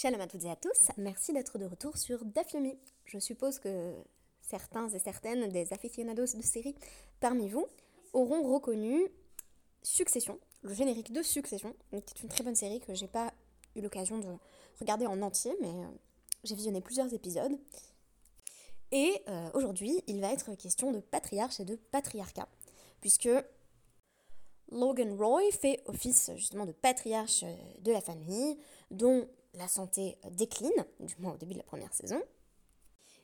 Shalom 0.00 0.22
à 0.22 0.26
toutes 0.26 0.44
et 0.44 0.50
à 0.50 0.56
tous, 0.56 0.88
merci 0.96 1.34
d'être 1.34 1.58
de 1.58 1.66
retour 1.66 1.98
sur 1.98 2.24
Dafyomi. 2.24 2.74
Je 3.04 3.18
suppose 3.18 3.58
que 3.58 3.92
certains 4.40 4.88
et 4.88 4.98
certaines 4.98 5.50
des 5.50 5.74
aficionados 5.74 6.38
de 6.38 6.42
série 6.42 6.74
parmi 7.20 7.50
vous 7.50 7.66
auront 8.14 8.42
reconnu 8.50 9.10
Succession, 9.82 10.40
le 10.62 10.72
générique 10.72 11.12
de 11.12 11.22
Succession, 11.22 11.76
qui 12.06 12.22
une 12.22 12.30
très 12.30 12.42
bonne 12.42 12.56
série 12.56 12.80
que 12.80 12.94
j'ai 12.94 13.08
pas 13.08 13.30
eu 13.76 13.82
l'occasion 13.82 14.18
de 14.18 14.28
regarder 14.80 15.04
en 15.04 15.20
entier, 15.20 15.54
mais 15.60 15.68
euh, 15.68 15.88
j'ai 16.44 16.54
visionné 16.54 16.80
plusieurs 16.80 17.12
épisodes. 17.12 17.58
Et 18.92 19.22
euh, 19.28 19.50
aujourd'hui, 19.52 20.02
il 20.06 20.22
va 20.22 20.32
être 20.32 20.54
question 20.54 20.92
de 20.92 21.00
patriarche 21.00 21.60
et 21.60 21.66
de 21.66 21.76
patriarcat, 21.76 22.48
puisque 23.02 23.28
Logan 24.72 25.12
Roy 25.20 25.42
fait 25.52 25.82
office 25.84 26.30
justement 26.36 26.64
de 26.64 26.72
patriarche 26.72 27.42
euh, 27.42 27.54
de 27.80 27.92
la 27.92 28.00
famille, 28.00 28.56
dont 28.90 29.28
la 29.54 29.68
santé 29.68 30.18
décline, 30.32 30.84
du 31.00 31.14
moins 31.18 31.34
au 31.34 31.36
début 31.36 31.52
de 31.52 31.58
la 31.58 31.64
première 31.64 31.92
saison. 31.92 32.22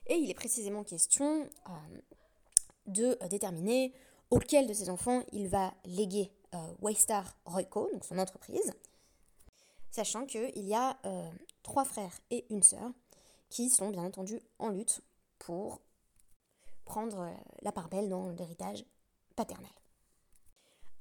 Et 0.07 0.15
il 0.15 0.29
est 0.29 0.35
précisément 0.35 0.83
question 0.83 1.49
euh, 1.67 1.71
de 2.85 3.17
déterminer 3.27 3.93
auquel 4.29 4.67
de 4.67 4.73
ses 4.73 4.89
enfants 4.89 5.23
il 5.31 5.47
va 5.47 5.73
léguer 5.85 6.31
euh, 6.53 6.73
Waystar 6.81 7.37
Royco, 7.45 7.89
donc 7.91 8.05
son 8.05 8.17
entreprise, 8.17 8.73
sachant 9.91 10.25
qu'il 10.25 10.65
y 10.65 10.73
a 10.73 10.97
euh, 11.05 11.29
trois 11.63 11.85
frères 11.85 12.17
et 12.31 12.45
une 12.49 12.63
sœur 12.63 12.91
qui 13.49 13.69
sont 13.69 13.89
bien 13.89 14.03
entendu 14.03 14.39
en 14.59 14.69
lutte 14.69 15.01
pour 15.39 15.81
prendre 16.85 17.29
la 17.61 17.71
part 17.71 17.89
belle 17.89 18.09
dans 18.09 18.29
l'héritage 18.29 18.85
paternel. 19.35 19.69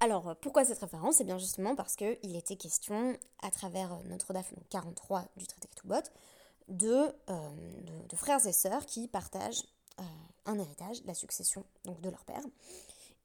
Alors, 0.01 0.29
euh, 0.29 0.35
pourquoi 0.41 0.65
cette 0.65 0.79
référence? 0.79 1.21
Eh 1.21 1.25
bien 1.25 1.39
justement 1.39 1.75
parce 1.75 1.97
qu'il 1.97 2.37
était 2.37 2.57
question, 2.57 3.17
à 3.43 3.51
travers 3.51 3.93
euh, 3.95 4.03
notre 4.07 4.33
DAF 4.33 4.53
43 4.71 5.25
du 5.37 5.47
traité 5.47 5.69
de, 6.69 7.15
euh, 7.31 7.51
de, 8.09 8.17
frères 8.17 8.45
et 8.45 8.53
sœurs 8.53 8.85
qui 8.87 9.09
partagent 9.09 9.63
un 10.47 10.59
héritage, 10.59 11.03
la 11.05 11.15
succession 11.15 11.65
donc 11.85 12.01
de 12.01 12.11
leur 12.11 12.25
père. 12.25 12.43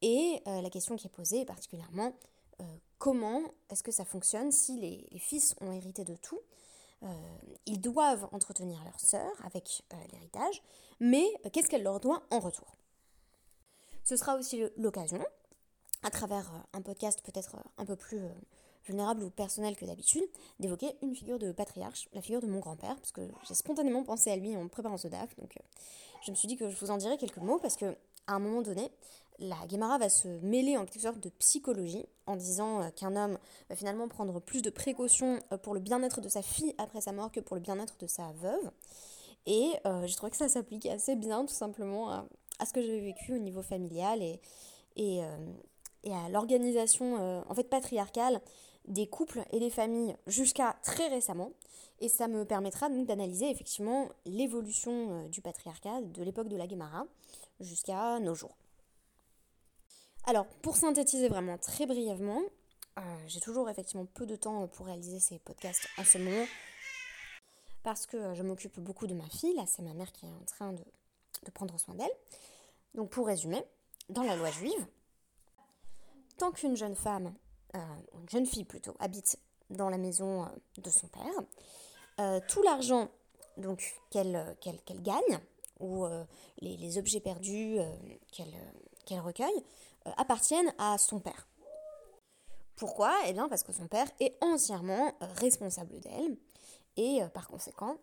Et 0.02 0.42
la 0.46 0.70
question 0.70 0.96
qui 0.96 1.08
est 1.08 1.12
posée 1.12 1.42
est 1.42 1.46
particulièrement 1.46 2.14
comment 2.98 3.42
est-ce 3.70 3.84
que 3.84 3.92
ça 3.92 4.06
fonctionne 4.06 4.52
si 4.52 4.80
les, 4.80 5.08
les 5.12 5.20
fils 5.20 5.56
ont 5.62 5.72
hérité 5.72 6.04
de 6.04 6.16
tout? 6.16 6.40
Ils 7.66 7.80
doivent 7.82 8.28
entretenir 8.32 8.84
leur 8.84 9.00
sœur 9.00 9.32
avec 9.44 9.84
l'héritage, 10.12 10.64
mais 11.00 11.26
qu'est-ce 11.52 11.68
qu'elle 11.68 11.84
leur 11.84 12.00
doit 12.00 12.24
en 12.32 12.40
retour? 12.40 12.76
Ce 14.04 14.16
sera 14.16 14.36
aussi 14.36 14.64
l'occasion 14.78 15.24
à 16.04 16.10
travers 16.10 16.52
euh, 16.54 16.78
un 16.78 16.82
podcast 16.82 17.22
peut-être 17.24 17.56
euh, 17.56 17.62
un 17.78 17.86
peu 17.86 17.96
plus 17.96 18.20
euh, 18.20 18.30
vulnérable 18.86 19.24
ou 19.24 19.30
personnel 19.30 19.76
que 19.76 19.86
d'habitude, 19.86 20.24
d'évoquer 20.60 20.96
une 21.02 21.16
figure 21.16 21.38
de 21.38 21.52
patriarche, 21.52 22.10
la 22.14 22.22
figure 22.22 22.42
de 22.42 22.48
mon 22.48 22.60
grand-père, 22.60 22.96
parce 22.96 23.12
que 23.12 23.22
j'ai 23.48 23.54
spontanément 23.54 24.04
pensé 24.04 24.32
à 24.32 24.36
lui 24.36 24.56
en 24.56 24.68
préparant 24.68 24.98
ce 24.98 25.08
DAF, 25.08 25.36
donc 25.38 25.56
je 26.26 26.32
me 26.32 26.36
suis 26.36 26.48
dit 26.48 26.58
que 26.58 26.70
je 26.70 26.78
vous 26.78 26.90
en 26.90 26.98
dirais 26.98 27.18
quelques 27.18 27.38
mots, 27.38 27.60
parce 27.60 27.76
que 27.76 27.96
à 28.26 28.34
un 28.34 28.40
moment 28.40 28.62
donné, 28.62 28.92
la 29.38 29.56
Guémara 29.68 30.00
va 30.00 30.10
se 30.10 30.28
mêler 30.40 30.78
en 30.78 30.86
quelque 30.86 31.02
sorte 31.02 31.20
de 31.20 31.30
psychologie, 31.30 32.06
en 32.26 32.36
disant 32.36 32.90
qu'un 32.92 33.16
homme 33.16 33.38
va 33.70 33.76
finalement 33.76 34.08
prendre 34.08 34.40
plus 34.40 34.62
de 34.64 34.70
précautions 34.72 35.40
pour 35.62 35.74
le 35.76 35.80
bien-être 35.80 36.22
de 36.22 36.30
sa 36.30 36.42
fille 36.42 36.74
après 36.78 37.02
sa 37.02 37.12
mort 37.12 37.32
que 37.32 37.40
pour 37.40 37.56
le 37.56 37.62
bien-être 37.62 37.98
de 38.00 38.08
sa 38.08 38.32
veuve. 38.34 38.72
Et 39.48 39.72
j'ai 40.06 40.16
trouvé 40.16 40.32
que 40.32 40.38
ça 40.38 40.50
s'appliquait 40.50 40.92
assez 40.92 41.16
bien, 41.16 41.46
tout 41.46 41.54
simplement, 41.54 42.12
à, 42.12 42.66
ce 42.66 42.74
que 42.74 42.82
j'avais 42.82 43.02
vécu 43.02 43.34
au 43.34 43.40
niveau 43.40 43.64
familial 43.64 44.22
et, 44.22 45.22
et 46.04 46.14
à 46.14 46.30
l'organisation 46.30 47.18
euh, 47.20 47.42
en 47.48 47.56
fait 47.56 47.70
patriarcale 47.70 48.42
des 48.88 49.08
couples 49.08 49.44
et 49.52 49.60
des 49.60 49.70
familles 49.70 50.16
jusqu'à 50.28 50.76
très 50.84 51.08
récemment. 51.08 51.52
Et 52.00 52.10
ça 52.10 52.28
me 52.28 52.46
permettra 52.46 52.90
donc 52.90 53.06
d'analyser 53.06 53.50
effectivement 53.50 54.10
l'évolution 54.26 55.26
euh, 55.26 55.28
du 55.30 55.42
patriarcat 55.42 56.02
de 56.02 56.24
l'époque 56.24 56.48
de 56.48 56.58
la 56.58 56.66
Guémara 56.66 57.06
jusqu'à 57.60 58.20
nos 58.20 58.34
jours. 58.34 58.58
Alors, 60.26 60.48
pour 60.62 60.78
synthétiser 60.78 61.30
vraiment 61.30 61.58
très 61.58 61.86
brièvement, 61.86 62.42
euh, 62.98 63.02
j'ai 63.28 63.40
toujours 63.40 63.70
effectivement 63.70 64.06
peu 64.06 64.26
de 64.26 64.36
temps 64.36 64.68
pour 64.68 64.88
réaliser 64.88 65.20
ces 65.20 65.40
podcasts 65.40 65.88
en 65.98 66.04
ce 66.04 66.18
moment 66.18 66.46
parce 67.84 68.06
que 68.06 68.34
je 68.34 68.44
m'occupe 68.44 68.80
beaucoup 68.80 69.08
de 69.08 69.14
ma 69.14 69.28
fille. 69.30 69.56
Là, 69.56 69.66
c'est 69.68 69.82
ma 69.82 69.94
mère 69.94 70.12
qui 70.12 70.26
est 70.26 70.30
en 70.30 70.46
train 70.46 70.74
de, 70.74 70.84
de 71.46 71.52
prendre 71.52 71.80
soin 71.80 71.96
d'elle. 71.96 72.12
Donc, 72.94 73.10
pour 73.10 73.28
résumer, 73.28 73.64
dans 74.10 74.24
la 74.24 74.36
loi 74.36 74.52
juive, 74.52 74.88
tant 76.42 76.52
qu'une 76.52 76.76
jeune 76.76 76.96
femme, 76.96 77.36
euh, 77.76 77.80
une 78.20 78.28
jeune 78.28 78.48
fille 78.48 78.64
plutôt, 78.64 78.96
habite 79.00 79.38
dans 79.70 79.92
la 79.92 80.00
maison 80.00 80.42
euh, 80.42 80.48
de 80.80 80.90
son 80.90 81.08
père, 81.08 81.44
euh, 82.20 82.40
tout 82.50 82.64
l'argent 82.64 83.12
donc 83.58 83.94
qu'elle 84.10 84.56
gagne 85.02 85.40
ou 85.80 86.06
les, 86.62 86.98
objets 86.98 87.20
perdus 87.20 87.78
qu'elle 88.32 89.20
recueille 89.20 89.64
appartiennent 90.18 90.74
à 90.78 90.98
son 90.98 91.20
père. 91.20 91.48
Pourquoi? 92.76 93.14
Eh 93.28 93.34
bien 93.34 93.50
parce 93.50 93.64
que 93.64 93.74
son 93.74 93.88
père 93.88 94.08
est 94.20 94.36
entièrement 94.42 95.12
responsable 95.20 96.00
d'elle 96.00 96.38
et 96.98 97.20
par 97.34 97.48
conséquent, 97.48 97.98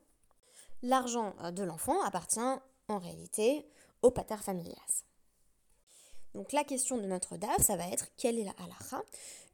l'argent 0.82 1.34
de 1.50 1.64
l'enfant 1.64 2.00
appartient 2.02 2.40
en 2.40 2.98
réalité 2.98 3.66
au 4.02 4.10
pater 4.10 4.42
familias. 4.42 5.07
Donc 6.34 6.52
la 6.52 6.64
question 6.64 6.98
de 6.98 7.06
notre 7.06 7.36
DAF, 7.36 7.60
ça 7.60 7.76
va 7.76 7.88
être 7.88 8.08
quelle 8.16 8.38
est 8.38 8.44
la 8.44 8.54
halakha? 8.58 9.02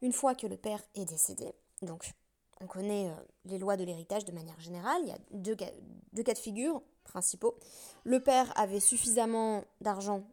Une 0.01 0.13
fois 0.13 0.35
que 0.35 0.47
le 0.47 0.57
père 0.57 0.81
est 0.95 1.05
décédé. 1.05 1.53
Donc 1.81 2.13
on 2.61 2.67
connaît 2.67 3.09
euh, 3.09 3.15
les 3.45 3.57
lois 3.57 3.77
de 3.77 3.83
l'héritage 3.83 4.25
de 4.25 4.31
manière 4.31 4.59
générale, 4.59 5.01
il 5.03 5.09
y 5.09 5.11
a 5.11 5.17
deux 5.31 5.55
cas, 5.55 5.69
de 6.13 6.37
figure 6.37 6.81
principaux. 7.03 7.55
Le 8.03 8.21
père 8.21 8.51
avait 8.57 8.79
suffisamment 8.79 9.63
d'argent 9.81 10.23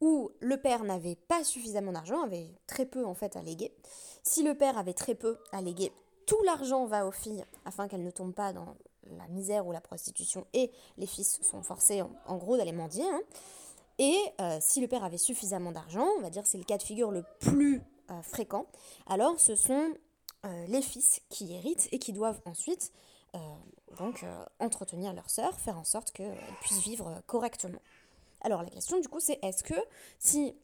ou 0.00 0.30
le 0.40 0.60
père 0.60 0.84
n'avait 0.84 1.16
pas 1.16 1.44
suffisamment 1.44 1.92
d'argent, 1.92 2.22
avait 2.22 2.50
très 2.66 2.86
peu 2.86 3.04
en 3.04 3.14
fait 3.14 3.36
à 3.36 3.42
léguer. 3.42 3.74
Si 4.22 4.42
le 4.42 4.54
père 4.54 4.76
avait 4.78 4.94
très 4.94 5.14
peu 5.14 5.38
à 5.52 5.62
léguer, 5.62 5.92
tout 6.26 6.42
l'argent 6.44 6.86
va 6.86 7.06
aux 7.06 7.12
filles 7.12 7.44
afin 7.64 7.88
qu'elles 7.88 8.02
ne 8.02 8.10
tombent 8.10 8.34
pas 8.34 8.52
dans 8.52 8.76
la 9.18 9.28
misère 9.28 9.66
ou 9.66 9.72
la 9.72 9.80
prostitution 9.80 10.46
et 10.52 10.70
les 10.96 11.06
fils 11.06 11.40
sont 11.42 11.62
forcés 11.62 12.02
en, 12.02 12.36
gros 12.36 12.56
d'aller 12.56 12.72
mendier. 12.72 13.04
Hein. 13.04 13.20
Et 13.98 14.18
euh, 14.40 14.58
si 14.60 14.80
le 14.80 14.88
père 14.88 15.04
avait 15.04 15.18
suffisamment 15.18 15.72
d'argent, 15.72 16.06
on 16.18 16.20
va 16.20 16.30
dire 16.30 16.46
c'est 16.46 16.58
le 16.58 16.64
cas 16.64 16.78
de 16.78 16.82
figure 16.82 17.10
le 17.10 17.24
plus 17.40 17.82
euh, 18.10 18.22
fréquent, 18.22 18.66
alors 19.06 19.38
ce 19.38 19.54
sont 19.54 19.94
euh, 20.44 20.66
les 20.66 20.82
fils 20.82 21.20
qui 21.30 21.54
héritent 21.54 21.88
et 21.92 21.98
qui 21.98 22.12
doivent 22.12 22.40
ensuite 22.44 22.92
donc 23.98 24.24
entretenir 24.60 25.12
leur 25.12 25.28
sœur, 25.28 25.58
faire 25.58 25.76
en 25.76 25.82
sorte 25.82 26.12
qu'elle 26.12 26.38
puisse 26.60 26.78
vivre 26.82 27.20
correctement. 27.26 27.80
Alors 28.42 28.62
la 28.62 28.70
question 28.70 29.00
du 29.00 29.08
coup 29.08 29.18
c'est 29.18 29.40
est-ce 29.42 29.64
que 29.64 29.74
si 30.20 30.54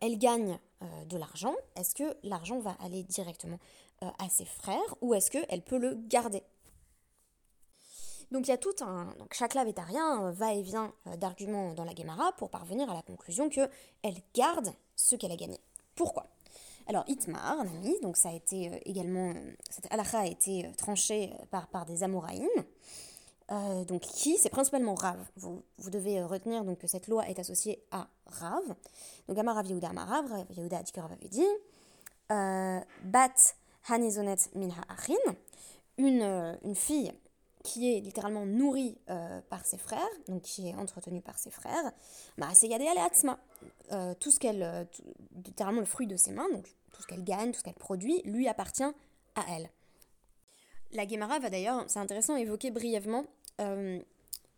elle 0.00 0.18
gagne 0.18 0.58
de 1.06 1.16
l'argent, 1.16 1.54
est-ce 1.76 1.94
que 1.94 2.16
l'argent 2.24 2.58
va 2.58 2.76
aller 2.80 3.04
directement 3.04 3.60
à 4.00 4.28
ses 4.28 4.44
frères 4.44 4.96
ou 5.02 5.14
est-ce 5.14 5.30
qu'elle 5.30 5.62
peut 5.62 5.78
le 5.78 5.94
garder? 5.94 6.42
Donc 8.30 8.46
il 8.46 8.50
y 8.50 8.54
a 8.54 8.58
tout 8.58 8.74
un. 8.80 9.06
Donc 9.18 9.32
chaque 9.32 9.54
lavétarien 9.54 10.24
euh, 10.24 10.30
va 10.32 10.52
et 10.52 10.62
vient 10.62 10.92
euh, 11.06 11.16
d'arguments 11.16 11.72
dans 11.74 11.84
la 11.84 11.94
Gemara 11.94 12.32
pour 12.32 12.50
parvenir 12.50 12.90
à 12.90 12.94
la 12.94 13.02
conclusion 13.02 13.48
qu'elle 13.48 14.16
garde 14.34 14.70
ce 14.96 15.16
qu'elle 15.16 15.32
a 15.32 15.36
gagné. 15.36 15.58
Pourquoi? 15.94 16.26
Alors 16.86 17.04
Itmar, 17.06 17.60
un 17.60 17.66
ami, 17.66 17.98
donc 18.00 18.16
ça 18.16 18.30
a 18.30 18.32
été 18.32 18.68
euh, 18.68 18.78
également, 18.84 19.34
cette 19.70 19.90
halakha 19.92 20.20
a 20.20 20.26
été 20.26 20.70
tranchée 20.76 21.32
par, 21.50 21.86
des 21.86 22.02
Amoraïm, 22.02 22.48
donc 23.86 24.02
qui, 24.02 24.36
c'est 24.36 24.50
principalement 24.50 24.94
Rav. 24.94 25.18
Vous, 25.36 25.62
devez 25.90 26.22
retenir 26.22 26.64
donc 26.64 26.78
que 26.78 26.86
cette 26.86 27.08
loi 27.08 27.28
est 27.28 27.38
associée 27.38 27.82
à 27.90 28.08
Rav. 28.26 28.74
Donc 29.26 29.38
Amar 29.38 29.56
Rav 29.56 29.66
Yehuda 29.66 29.88
Amar 29.88 30.08
Rav, 30.08 30.46
Yehuda 30.50 30.82
que 30.82 31.00
avait 31.00 31.28
dit, 31.28 31.46
Bat 32.28 33.34
Hanizonet 33.88 34.36
Minha 34.54 34.82
Achin, 34.88 35.14
une 35.96 36.74
fille 36.74 37.12
qui 37.68 37.94
est 37.94 38.00
littéralement 38.00 38.46
nourrie 38.46 38.96
euh, 39.10 39.40
par 39.50 39.66
ses 39.66 39.76
frères, 39.76 40.08
donc 40.26 40.42
qui 40.42 40.68
est 40.68 40.74
entretenue 40.74 41.20
par 41.20 41.38
ses 41.38 41.50
frères, 41.50 41.92
bah, 42.38 42.48
c'est 42.54 42.66
Yadé 42.66 42.86
Atzma. 42.86 43.38
Euh, 43.92 44.14
tout 44.18 44.30
ce 44.30 44.38
qu'elle, 44.38 44.62
euh, 44.62 44.84
littéralement 45.44 45.80
le 45.80 45.86
fruit 45.86 46.06
de 46.06 46.16
ses 46.16 46.32
mains, 46.32 46.48
donc 46.50 46.66
tout 46.92 47.02
ce 47.02 47.06
qu'elle 47.06 47.24
gagne, 47.24 47.52
tout 47.52 47.58
ce 47.58 47.64
qu'elle 47.64 47.74
produit, 47.74 48.22
lui 48.24 48.48
appartient 48.48 48.82
à 48.82 49.44
elle. 49.50 49.68
La 50.92 51.04
Guémara 51.04 51.38
va 51.38 51.50
d'ailleurs, 51.50 51.84
c'est 51.88 51.98
intéressant, 51.98 52.36
évoquer 52.36 52.70
brièvement 52.70 53.24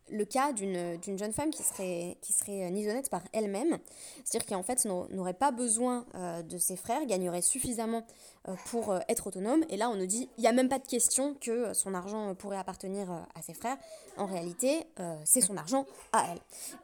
le 0.09 0.25
cas 0.25 0.53
d'une 0.53 1.17
jeune 1.17 1.31
femme 1.31 1.51
qui 1.51 1.63
serait, 1.63 2.17
qui 2.21 2.33
serait 2.33 2.69
nisonnette 2.71 3.09
par 3.09 3.21
elle-même, 3.33 3.77
c'est-à-dire 4.23 4.45
qui 4.45 4.55
en 4.55 4.63
fait 4.63 4.85
n'aurait 4.85 5.33
pas 5.33 5.51
besoin 5.51 6.05
euh, 6.15 6.41
de 6.41 6.57
ses 6.57 6.75
frères, 6.75 7.05
gagnerait 7.05 7.41
suffisamment 7.41 8.05
euh, 8.47 8.55
pour 8.67 8.91
euh, 8.91 8.99
être 9.07 9.27
autonome, 9.27 9.63
et 9.69 9.77
là 9.77 9.89
on 9.89 9.95
nous 9.95 10.05
dit, 10.05 10.29
il 10.37 10.41
n'y 10.41 10.47
a 10.47 10.51
même 10.51 10.69
pas 10.69 10.79
de 10.79 10.87
question 10.87 11.35
que 11.39 11.73
son 11.73 11.93
argent 11.93 12.35
pourrait 12.35 12.57
appartenir 12.57 13.11
à 13.35 13.41
ses 13.41 13.53
frères, 13.53 13.77
en 14.17 14.25
réalité 14.25 14.85
c'est 15.23 15.41
son 15.41 15.57
argent 15.57 15.85
à 16.11 16.25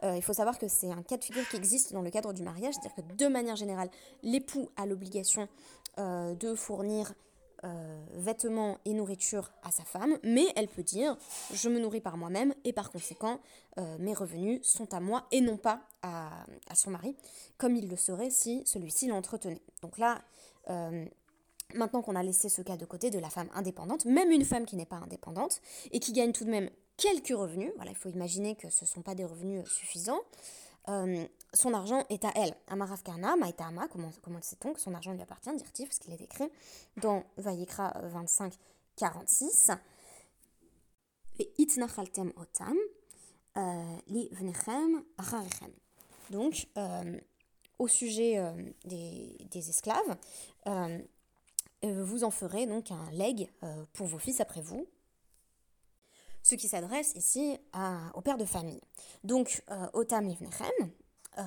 elle. 0.03 0.15
il 0.15 0.21
faut 0.21 0.33
savoir 0.33 0.57
que 0.57 0.67
c'est 0.67 0.91
un 0.91 1.01
cas 1.01 1.17
de 1.17 1.23
figure 1.23 1.47
qui 1.49 1.55
existe 1.55 1.93
dans 1.93 2.01
le 2.01 2.09
cadre 2.09 2.33
du 2.33 2.43
mariage, 2.43 2.73
c'est-à-dire 2.75 2.95
que 2.95 3.13
de 3.13 3.27
manière 3.27 3.55
générale, 3.55 3.89
l'époux 4.23 4.69
a 4.77 4.85
l'obligation 4.85 5.47
de 5.97 6.55
fournir 6.55 7.13
euh, 7.63 8.06
vêtements 8.13 8.77
et 8.86 8.94
nourriture 8.94 9.51
à 9.63 9.71
sa 9.71 9.83
femme, 9.83 10.18
mais 10.24 10.45
elle 10.56 10.68
peut 10.68 10.83
dire 10.83 11.18
je 11.54 11.69
me 11.69 11.80
nourris 11.80 12.01
par 12.01 12.15
moi-même 12.15 12.54
et 12.63 12.74
par 12.74 12.92
conséquent 12.92 13.39
euh, 13.80 13.98
mes 14.00 14.13
revenus 14.13 14.62
sont 14.63 14.94
à 14.94 15.00
moi 15.00 15.25
et 15.31 15.42
non 15.42 15.57
pas 15.57 15.81
à, 16.04 16.45
son 16.75 16.92
mari, 16.92 17.15
comme 17.57 17.75
il 17.75 17.89
le 17.89 17.98
serait 17.98 18.30
si 18.30 18.62
celui-ci 18.65 19.07
l'entretenait. 19.07 19.62
Donc 19.81 19.98
là, 19.98 20.21
euh, 20.69 21.06
maintenant 21.74 22.01
qu'on 22.01 22.15
a 22.15 22.24
laissé 22.24 22.48
ce 22.48 22.62
cas 22.62 22.77
de 22.77 22.86
côté 22.86 23.09
de 23.09 23.19
la 23.19 23.30
femme 23.30 23.50
indépendante, 23.54 24.06
même 24.06 24.31
une 24.31 24.45
femme 24.45 24.65
qui 24.65 24.75
n'est 24.75 24.86
pas 24.86 24.98
indépendante 24.98 25.59
et 25.92 26.00
qui 26.00 26.13
gagne 26.13 26.31
tout 26.31 26.45
de 26.45 26.51
même 26.51 26.69
quelques 26.95 27.36
revenus, 27.36 27.71
voilà, 27.75 27.92
il 27.92 27.98
faut 27.98 28.09
imaginer 28.09 28.56
que 28.56 28.69
ce 28.69 28.86
ne 28.86 28.88
sont 28.88 29.01
pas 29.01 29.15
des 29.15 29.25
revenus 29.25 29.68
suffisants, 29.68 30.21
son 31.53 31.73
argent 31.73 32.05
est 32.09 32.23
à 32.23 32.31
elle. 32.35 32.53
Amarav 32.67 33.01
Karna, 33.03 33.35
Maïtama, 33.35 33.87
comment, 33.87 34.11
comment 34.21 34.41
sait-on 34.41 34.73
que 34.73 34.79
son 34.79 34.93
argent 34.93 35.13
lui 35.13 35.21
appartient, 35.21 35.53
dit 35.55 35.63
parce 35.85 35.99
qu'il 35.99 36.13
est 36.13 36.21
écrit 36.21 36.49
dans 36.97 37.23
Vayikra 37.37 37.93
25, 38.03 38.53
46. 38.95 39.71
otam, 42.35 42.75
euh, 43.57 43.97
li 44.07 44.29
Donc, 46.29 46.67
euh, 46.77 47.19
au 47.79 47.87
sujet 47.87 48.37
euh, 48.37 48.51
des, 48.85 49.37
des, 49.51 49.69
esclaves, 49.69 50.17
vous 51.83 52.23
en 52.23 52.31
ferez 52.31 52.65
donc 52.65 52.91
un 52.91 53.11
leg 53.11 53.49
pour 53.93 54.07
vos 54.07 54.17
fils 54.17 54.41
après 54.41 54.61
vous, 54.61 54.87
ce 56.47 56.55
qui 56.55 56.69
s'adresse 56.69 57.11
ici 57.15 57.57
à, 57.73 58.09
au 58.13 58.21
père 58.21 58.38
de 58.38 58.45
famille. 58.45 58.79
Donc, 59.25 59.63
otam 59.91 60.25
livnechem, 60.25 60.91
euh, 61.38 61.41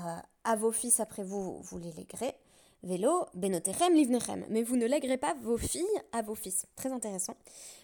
à 0.45 0.57
vos 0.57 0.73
fils 0.73 1.01
après 1.01 1.25
vous, 1.25 1.63
vous 1.63 1.79
les 1.79 1.93
léguerez. 1.93 2.35
Vélo, 2.83 3.27
benoterem, 3.35 3.95
livnechem. 3.95 4.47
Mais 4.49 4.63
vous 4.63 4.77
ne 4.77 4.87
léguerez 4.87 5.19
pas 5.19 5.35
vos 5.43 5.59
filles 5.59 5.85
à 6.13 6.23
vos 6.23 6.35
fils. 6.35 6.67
Très 6.77 6.91
intéressant. 6.91 7.37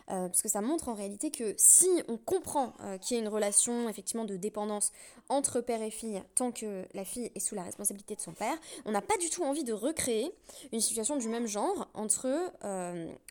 Euh, 0.09 0.29
parce 0.29 0.41
que 0.41 0.49
ça 0.49 0.63
montre 0.63 0.89
en 0.89 0.95
réalité 0.95 1.31
que 1.31 1.55
si 1.59 1.89
on 2.09 2.17
comprend 2.17 2.73
euh, 2.81 2.97
qu'il 2.97 3.17
y 3.17 3.21
a 3.21 3.23
une 3.23 3.29
relation 3.29 3.89
effectivement 3.89 4.25
de 4.25 4.37
dépendance 4.37 4.93
entre 5.29 5.61
père 5.61 5.83
et 5.83 5.91
fille, 5.91 6.23
tant 6.35 6.51
que 6.51 6.87
la 6.95 7.05
fille 7.05 7.31
est 7.35 7.41
sous 7.41 7.55
la 7.55 7.65
responsabilité 7.65 8.15
de 8.15 8.21
son 8.21 8.33
père, 8.33 8.57
on 8.85 8.93
n'a 8.93 9.03
pas 9.03 9.17
du 9.19 9.29
tout 9.29 9.43
envie 9.43 9.65
de 9.65 9.73
recréer 9.73 10.33
une 10.73 10.81
situation 10.81 11.17
du 11.17 11.29
même 11.29 11.47
genre 11.47 11.89
entre, 11.95 12.29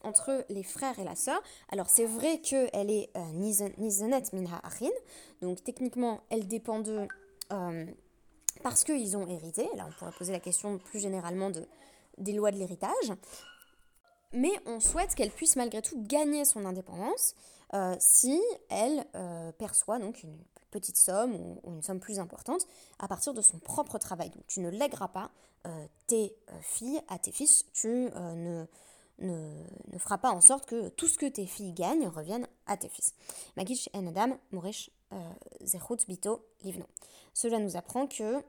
entre 0.04 0.46
les 0.50 0.64
frères 0.64 1.00
et 1.00 1.06
la 1.06 1.16
sœur. 1.16 1.42
Alors 1.72 1.90
c'est 1.90 2.06
vrai 2.06 2.40
qu'elle 2.42 2.92
est 2.92 3.10
nizenet 3.34 4.24
minha 4.34 4.60
achin, 4.64 4.92
donc 5.42 5.64
techniquement 5.64 6.22
elle 6.30 6.48
dépend 6.48 6.80
de 6.80 7.08
parce 8.66 8.84
qu'ils 8.84 9.16
ont 9.16 9.28
hérité. 9.28 9.70
Là, 9.76 9.86
on 9.88 9.92
pourrait 9.92 10.18
poser 10.18 10.32
la 10.32 10.40
question 10.40 10.80
plus 10.80 11.00
généralement 11.00 11.52
de, 11.52 11.68
des 12.18 12.34
lois 12.34 12.50
de 12.50 12.58
l'héritage. 12.58 13.14
Mais 14.34 14.50
on 14.66 14.80
souhaite 14.80 15.14
qu'elle 15.14 15.30
puisse 15.30 15.56
malgré 15.56 15.84
tout 15.84 16.02
gagner 16.02 16.46
son 16.46 16.66
indépendance 16.66 17.36
euh, 17.76 17.96
si 18.00 18.42
elle 18.70 19.06
euh, 19.14 19.52
perçoit 19.52 20.00
donc 20.00 20.24
une 20.24 20.36
petite 20.72 20.98
somme 20.98 21.36
ou, 21.36 21.74
une 21.74 21.84
somme 21.84 22.00
plus 22.00 22.18
importante 22.18 22.66
à 22.98 23.08
partir 23.08 23.36
de 23.36 23.42
son 23.44 23.60
propre 23.60 24.00
travail. 24.00 24.32
Donc 24.32 24.48
tu 24.48 24.62
ne 24.62 24.70
lègueras 24.72 25.10
pas 25.10 25.30
euh, 25.68 25.86
tes 26.08 26.36
filles 26.62 27.00
à 27.08 27.20
tes 27.20 27.32
fils, 27.32 27.66
tu 27.72 27.88
ne, 27.88 28.66
ne, 29.20 29.64
ne, 29.92 30.00
feras 30.00 30.18
pas 30.18 30.32
en 30.32 30.42
sorte 30.42 30.66
que 30.66 30.90
tout 30.90 31.08
ce 31.08 31.20
que 31.20 31.28
tes 31.28 31.46
filles 31.46 31.74
gagnent 31.74 32.08
revienne 32.08 32.48
à 32.66 32.78
tes 32.78 32.90
fils. 32.90 33.14
Magish 33.58 33.90
en 33.94 34.08
Adam, 34.08 34.40
Morish, 34.52 34.90
Zechut, 35.62 36.08
Bito, 36.08 36.44
Livno. 36.64 36.88
Cela 37.36 37.60
nous 37.60 37.78
apprend 37.78 38.08
que 38.08 38.44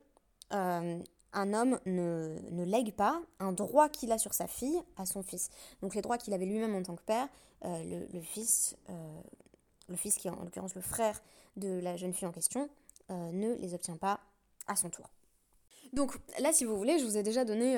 euh, 0.53 0.99
un 1.33 1.55
homme 1.55 1.79
ne, 1.87 2.65
lègue 2.65 2.95
pas 2.95 3.21
un 3.41 3.53
droit 3.53 3.89
qu'il 3.89 4.13
a 4.13 4.19
sur 4.19 4.35
sa 4.35 4.47
fille 4.47 4.81
à 4.97 5.07
son 5.07 5.23
fils. 5.23 5.51
Donc 5.83 5.95
les 5.95 6.03
droits 6.03 6.19
qu'il 6.19 6.33
avait 6.35 6.47
lui-même 6.47 6.75
en 6.75 6.83
tant 6.83 6.97
que 6.97 7.03
père, 7.03 7.29
euh, 7.65 8.07
le, 8.13 8.21
fils, 8.21 8.77
euh, 8.91 9.21
le 9.89 9.97
fils 9.97 10.17
qui 10.17 10.29
est 10.29 10.31
en 10.31 10.43
l'occurrence 10.43 10.75
le 10.75 10.81
frère 10.81 11.21
de 11.57 11.81
la 11.81 11.97
jeune 11.97 12.13
fille 12.13 12.29
en 12.29 12.33
question, 12.33 12.69
ne 13.09 13.55
les 13.55 13.73
obtient 13.73 13.97
pas 13.97 14.19
à 14.67 14.75
son 14.75 14.91
tour. 14.91 15.09
Donc 15.93 16.19
là, 16.41 16.53
si 16.53 16.65
vous 16.65 16.77
voulez, 16.77 16.99
je 16.99 17.05
vous 17.05 17.17
ai 17.17 17.23
déjà 17.23 17.45
donné 17.45 17.77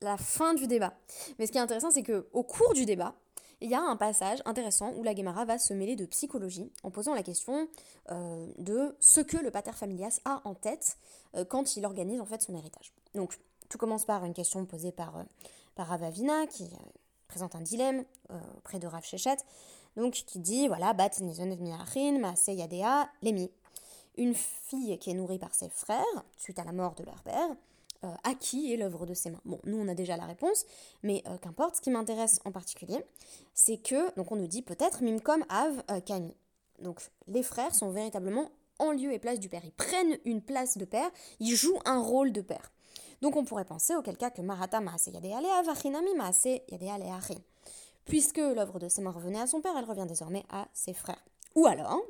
la 0.00 0.16
fin 0.16 0.54
du 0.54 0.66
débat. 0.66 0.94
Mais 1.38 1.46
ce 1.46 1.52
qui 1.52 1.58
est 1.58 1.60
intéressant, 1.60 1.92
c'est 1.92 2.02
que 2.02 2.26
au 2.32 2.42
cours 2.42 2.74
du 2.74 2.84
débat, 2.84 3.14
il 3.64 3.70
y 3.70 3.74
a 3.74 3.80
un 3.80 3.96
passage 3.96 4.42
intéressant 4.44 4.92
où 4.94 5.02
la 5.02 5.14
Guémara 5.14 5.46
va 5.46 5.58
se 5.58 5.72
mêler 5.72 5.96
de 5.96 6.04
psychologie 6.04 6.70
en 6.82 6.90
posant 6.90 7.14
la 7.14 7.22
question 7.22 7.66
euh, 8.10 8.46
de 8.58 8.94
ce 9.00 9.22
que 9.22 9.38
le 9.38 9.50
pater 9.50 9.72
familias 9.72 10.20
a 10.26 10.42
en 10.44 10.54
tête 10.54 10.98
euh, 11.34 11.46
quand 11.46 11.74
il 11.76 11.86
organise 11.86 12.20
en 12.20 12.26
fait 12.26 12.42
son 12.42 12.54
héritage. 12.54 12.92
Donc 13.14 13.40
tout 13.70 13.78
commence 13.78 14.04
par 14.04 14.26
une 14.26 14.34
question 14.34 14.66
posée 14.66 14.92
par, 14.92 15.16
euh, 15.16 15.22
par 15.76 15.86
Ravavina 15.86 16.46
qui 16.46 16.68
présente 17.26 17.54
un 17.54 17.62
dilemme 17.62 18.04
auprès 18.58 18.78
de 18.78 18.86
Rav 18.86 19.02
Shechet, 19.02 19.38
donc 19.96 20.12
qui 20.12 20.40
dit 20.40 20.68
voilà 20.68 20.92
bat 20.92 21.08
lemi. 23.22 23.50
Une 24.18 24.34
fille 24.34 24.98
qui 24.98 25.10
est 25.10 25.14
nourrie 25.14 25.38
par 25.38 25.54
ses 25.54 25.70
frères 25.70 26.24
suite 26.36 26.58
à 26.58 26.64
la 26.64 26.72
mort 26.72 26.94
de 26.96 27.04
leur 27.04 27.22
père 27.22 27.48
euh, 28.04 28.08
à 28.22 28.34
qui 28.34 28.72
est 28.72 28.76
l'œuvre 28.76 29.06
de 29.06 29.14
ses 29.14 29.30
mains 29.30 29.40
Bon, 29.46 29.58
nous 29.64 29.78
on 29.78 29.88
a 29.88 29.94
déjà 29.94 30.16
la 30.16 30.26
réponse, 30.26 30.66
mais 31.02 31.22
euh, 31.26 31.38
qu'importe. 31.38 31.76
Ce 31.76 31.80
qui 31.80 31.90
m'intéresse 31.90 32.38
en 32.44 32.52
particulier, 32.52 33.02
c'est 33.54 33.78
que, 33.78 34.14
donc 34.16 34.30
on 34.30 34.36
nous 34.36 34.46
dit 34.46 34.62
peut-être 34.62 35.02
Mimkom 35.02 35.44
Av 35.48 35.82
euh, 35.90 36.00
Kani. 36.00 36.36
Donc 36.80 37.00
les 37.28 37.42
frères 37.42 37.74
sont 37.74 37.90
véritablement 37.90 38.50
en 38.78 38.92
lieu 38.92 39.12
et 39.12 39.18
place 39.18 39.40
du 39.40 39.48
père. 39.48 39.64
Ils 39.64 39.72
prennent 39.72 40.18
une 40.26 40.42
place 40.42 40.76
de 40.76 40.84
père, 40.84 41.10
ils 41.40 41.54
jouent 41.56 41.78
un 41.86 41.98
rôle 41.98 42.32
de 42.32 42.42
père. 42.42 42.72
Donc 43.22 43.36
on 43.36 43.44
pourrait 43.44 43.64
penser 43.64 43.94
auquel 43.94 44.18
cas 44.18 44.30
que 44.30 44.42
Marata 44.42 44.80
Maase 44.80 45.06
Yadea 45.06 45.62
Vachinami 45.62 46.14
Maase 46.14 46.60
Yadea 46.68 47.18
Puisque 48.04 48.36
l'œuvre 48.36 48.78
de 48.78 48.88
ses 48.88 49.00
mains 49.00 49.12
revenait 49.12 49.40
à 49.40 49.46
son 49.46 49.62
père, 49.62 49.74
elle 49.78 49.86
revient 49.86 50.06
désormais 50.06 50.44
à 50.50 50.68
ses 50.74 50.92
frères. 50.92 51.24
Ou 51.54 51.66
alors, 51.66 52.02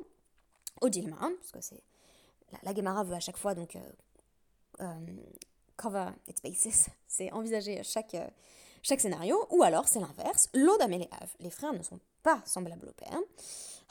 Odilma, 0.81 1.15
parce 1.19 1.51
que 1.53 1.61
c'est. 1.61 1.81
La, 2.51 2.59
la 2.63 2.75
Gemara 2.75 3.03
veut 3.03 3.15
à 3.15 3.21
chaque 3.21 3.37
fois 3.37 3.55
donc 3.55 3.77
cover 5.75 6.11
its 6.27 6.41
bases, 6.43 6.87
c'est 7.07 7.31
envisager 7.31 7.81
chaque, 7.83 8.15
euh, 8.15 8.27
chaque 8.81 9.01
scénario, 9.01 9.45
ou 9.51 9.63
alors 9.63 9.87
c'est 9.87 9.99
l'inverse, 9.99 10.49
l'odam 10.53 10.91
et 10.93 10.99
les 10.99 11.09
les 11.39 11.49
frères 11.49 11.73
ne 11.73 11.83
sont 11.83 11.99
pas 12.23 12.41
semblables 12.45 12.87
au 12.87 12.93
père. 12.93 13.19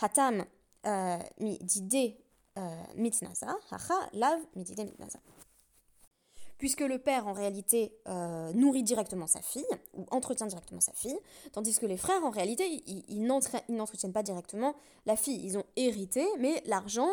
Hatam 0.01 0.45
euh, 0.87 1.19
mi 1.39 1.59
dide 1.59 2.17
euh, 2.59 2.83
mitnaza, 2.97 3.57
hacha 3.71 3.95
lav 4.13 4.41
mi 4.55 4.65
dide 4.65 4.85
mitnaza 4.85 5.19
puisque 6.59 6.81
le 6.81 6.99
père 6.99 7.27
en 7.27 7.33
réalité 7.33 7.93
euh, 8.09 8.53
nourrit 8.53 8.83
directement 8.83 9.27
sa 9.27 9.41
fille, 9.41 9.67
ou 9.95 10.07
entretient 10.11 10.47
directement 10.47 10.81
sa 10.81 10.93
fille, 10.93 11.19
tandis 11.53 11.79
que 11.79 11.87
les 11.87 11.97
frères 11.97 12.25
en 12.25 12.31
réalité, 12.31 12.83
ils, 12.87 13.23
n'entretiennent 13.23 14.13
pas 14.13 14.23
directement 14.23 14.75
la 15.07 15.17
fille, 15.17 15.41
ils 15.45 15.59
ont 15.59 15.65
hérité, 15.77 16.27
mais 16.39 16.63
l'argent 16.67 17.11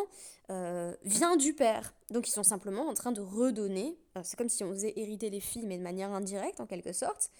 euh, 0.50 0.94
vient 1.02 1.36
du 1.36 1.54
père. 1.54 1.94
Donc 2.10 2.28
ils 2.28 2.32
sont 2.32 2.42
simplement 2.42 2.88
en 2.88 2.94
train 2.94 3.12
de 3.12 3.20
redonner, 3.20 3.98
euh, 4.16 4.20
c'est 4.24 4.36
comme 4.36 4.48
si 4.48 4.64
on 4.64 4.70
faisait 4.70 4.92
hériter 4.96 5.30
les 5.30 5.40
filles, 5.40 5.66
mais 5.66 5.78
de 5.78 5.82
manière 5.82 6.12
indirecte 6.12 6.60
en 6.60 6.66
quelque 6.66 6.92
sorte, 6.92 7.30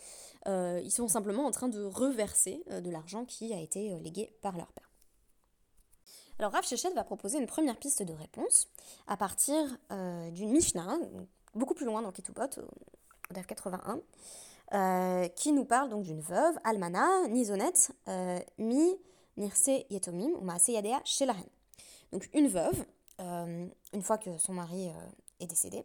ils 0.46 0.90
sont 0.90 1.06
simplement 1.06 1.46
en 1.46 1.52
train 1.52 1.68
de 1.68 1.84
reverser 1.84 2.64
de 2.68 2.90
l'argent 2.90 3.24
qui 3.24 3.54
a 3.54 3.60
été 3.60 3.96
légué 4.00 4.34
par 4.42 4.56
leur 4.56 4.72
père. 4.72 4.90
Alors 6.40 6.50
Rav 6.50 6.64
Shechet 6.64 6.90
va 6.94 7.04
proposer 7.04 7.38
une 7.38 7.46
première 7.46 7.76
piste 7.76 8.02
de 8.02 8.12
réponse 8.12 8.68
à 9.06 9.16
partir 9.16 9.78
d'une 10.32 10.50
Mishnah, 10.50 10.98
beaucoup 11.54 11.74
plus 11.74 11.86
loin 11.86 12.02
dans 12.02 12.12
Ketubot, 12.12 12.42
au 13.30 13.34
DAF 13.34 13.46
81, 13.46 14.00
euh, 14.74 15.28
qui 15.28 15.52
nous 15.52 15.64
parle 15.64 15.90
donc 15.90 16.04
d'une 16.04 16.20
veuve, 16.20 16.58
Almana, 16.64 17.28
Nizonet, 17.28 17.72
euh, 18.08 18.38
Mi, 18.58 18.96
Nirse 19.36 19.70
Yetomim, 19.90 20.30
ou 20.30 20.40
Maase 20.40 20.68
Yadea, 20.68 21.00
chez 21.04 21.26
la 21.26 21.34
reine. 21.34 21.44
Donc 22.12 22.28
une 22.32 22.48
veuve, 22.48 22.84
euh, 23.20 23.66
une 23.92 24.02
fois 24.02 24.18
que 24.18 24.38
son 24.38 24.54
mari 24.54 24.90
est 25.40 25.46
décédé, 25.46 25.84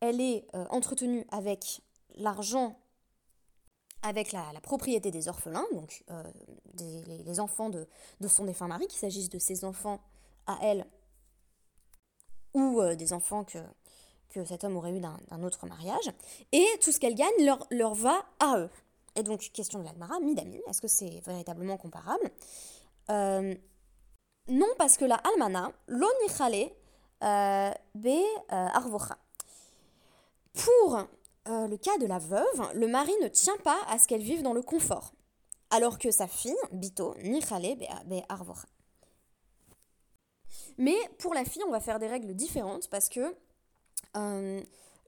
elle 0.00 0.20
est 0.20 0.46
entretenue 0.70 1.26
avec 1.30 1.80
l'argent, 2.16 2.78
avec 4.02 4.32
la, 4.32 4.44
propriété 4.62 5.10
des 5.10 5.28
orphelins, 5.28 5.66
donc 5.72 6.04
des, 6.74 7.02
les, 7.04 7.40
enfants 7.40 7.70
de, 7.70 7.88
de 8.20 8.28
son 8.28 8.44
défunt 8.44 8.68
mari, 8.68 8.86
qu'il 8.86 8.98
s'agisse 8.98 9.30
de 9.30 9.38
ses 9.38 9.64
enfants 9.64 10.00
à 10.46 10.58
elle 10.62 10.86
ou 12.54 12.82
des 12.94 13.12
enfants 13.12 13.44
que, 13.44 13.58
que 14.28 14.44
cet 14.44 14.64
homme 14.64 14.76
aurait 14.76 14.92
eu 14.92 15.00
d'un 15.00 15.42
autre 15.42 15.66
mariage, 15.66 16.10
et 16.52 16.66
tout 16.82 16.92
ce 16.92 17.00
qu'elle 17.00 17.14
gagne 17.14 17.44
leur, 17.44 17.66
leur 17.70 17.94
va 17.94 18.24
à 18.40 18.58
eux. 18.58 18.70
Et 19.14 19.22
donc, 19.22 19.50
question 19.52 19.78
de 19.78 19.84
l'Agmara, 19.84 20.20
Midami, 20.20 20.60
est-ce 20.68 20.80
que 20.82 20.88
c'est 20.88 21.20
véritablement 21.24 21.78
comparable? 21.78 22.30
Euh, 23.10 23.54
Non, 24.48 24.66
parce 24.78 24.96
que 24.96 25.04
la 25.04 25.16
Almana, 25.16 25.72
l'onichale 25.88 26.70
euh, 27.24 27.70
be 27.94 28.06
euh, 28.06 28.46
arvocha. 28.50 29.16
Pour 30.54 31.06
le 31.48 31.76
cas 31.76 31.96
de 31.98 32.06
la 32.06 32.18
veuve, 32.18 32.72
le 32.74 32.88
mari 32.88 33.12
ne 33.22 33.28
tient 33.28 33.56
pas 33.58 33.78
à 33.88 33.98
ce 33.98 34.08
qu'elle 34.08 34.22
vive 34.22 34.42
dans 34.42 34.52
le 34.52 34.62
confort, 34.62 35.12
alors 35.70 35.98
que 35.98 36.10
sa 36.10 36.26
fille, 36.26 36.56
Bito, 36.72 37.14
nichale 37.22 37.76
be 37.76 38.22
arvocha. 38.28 38.66
Mais 40.78 40.96
pour 41.18 41.34
la 41.34 41.44
fille, 41.44 41.62
on 41.66 41.70
va 41.70 41.80
faire 41.80 41.98
des 41.98 42.08
règles 42.08 42.34
différentes 42.34 42.88
parce 42.90 43.08
que 43.08 43.34
euh, 44.16 44.60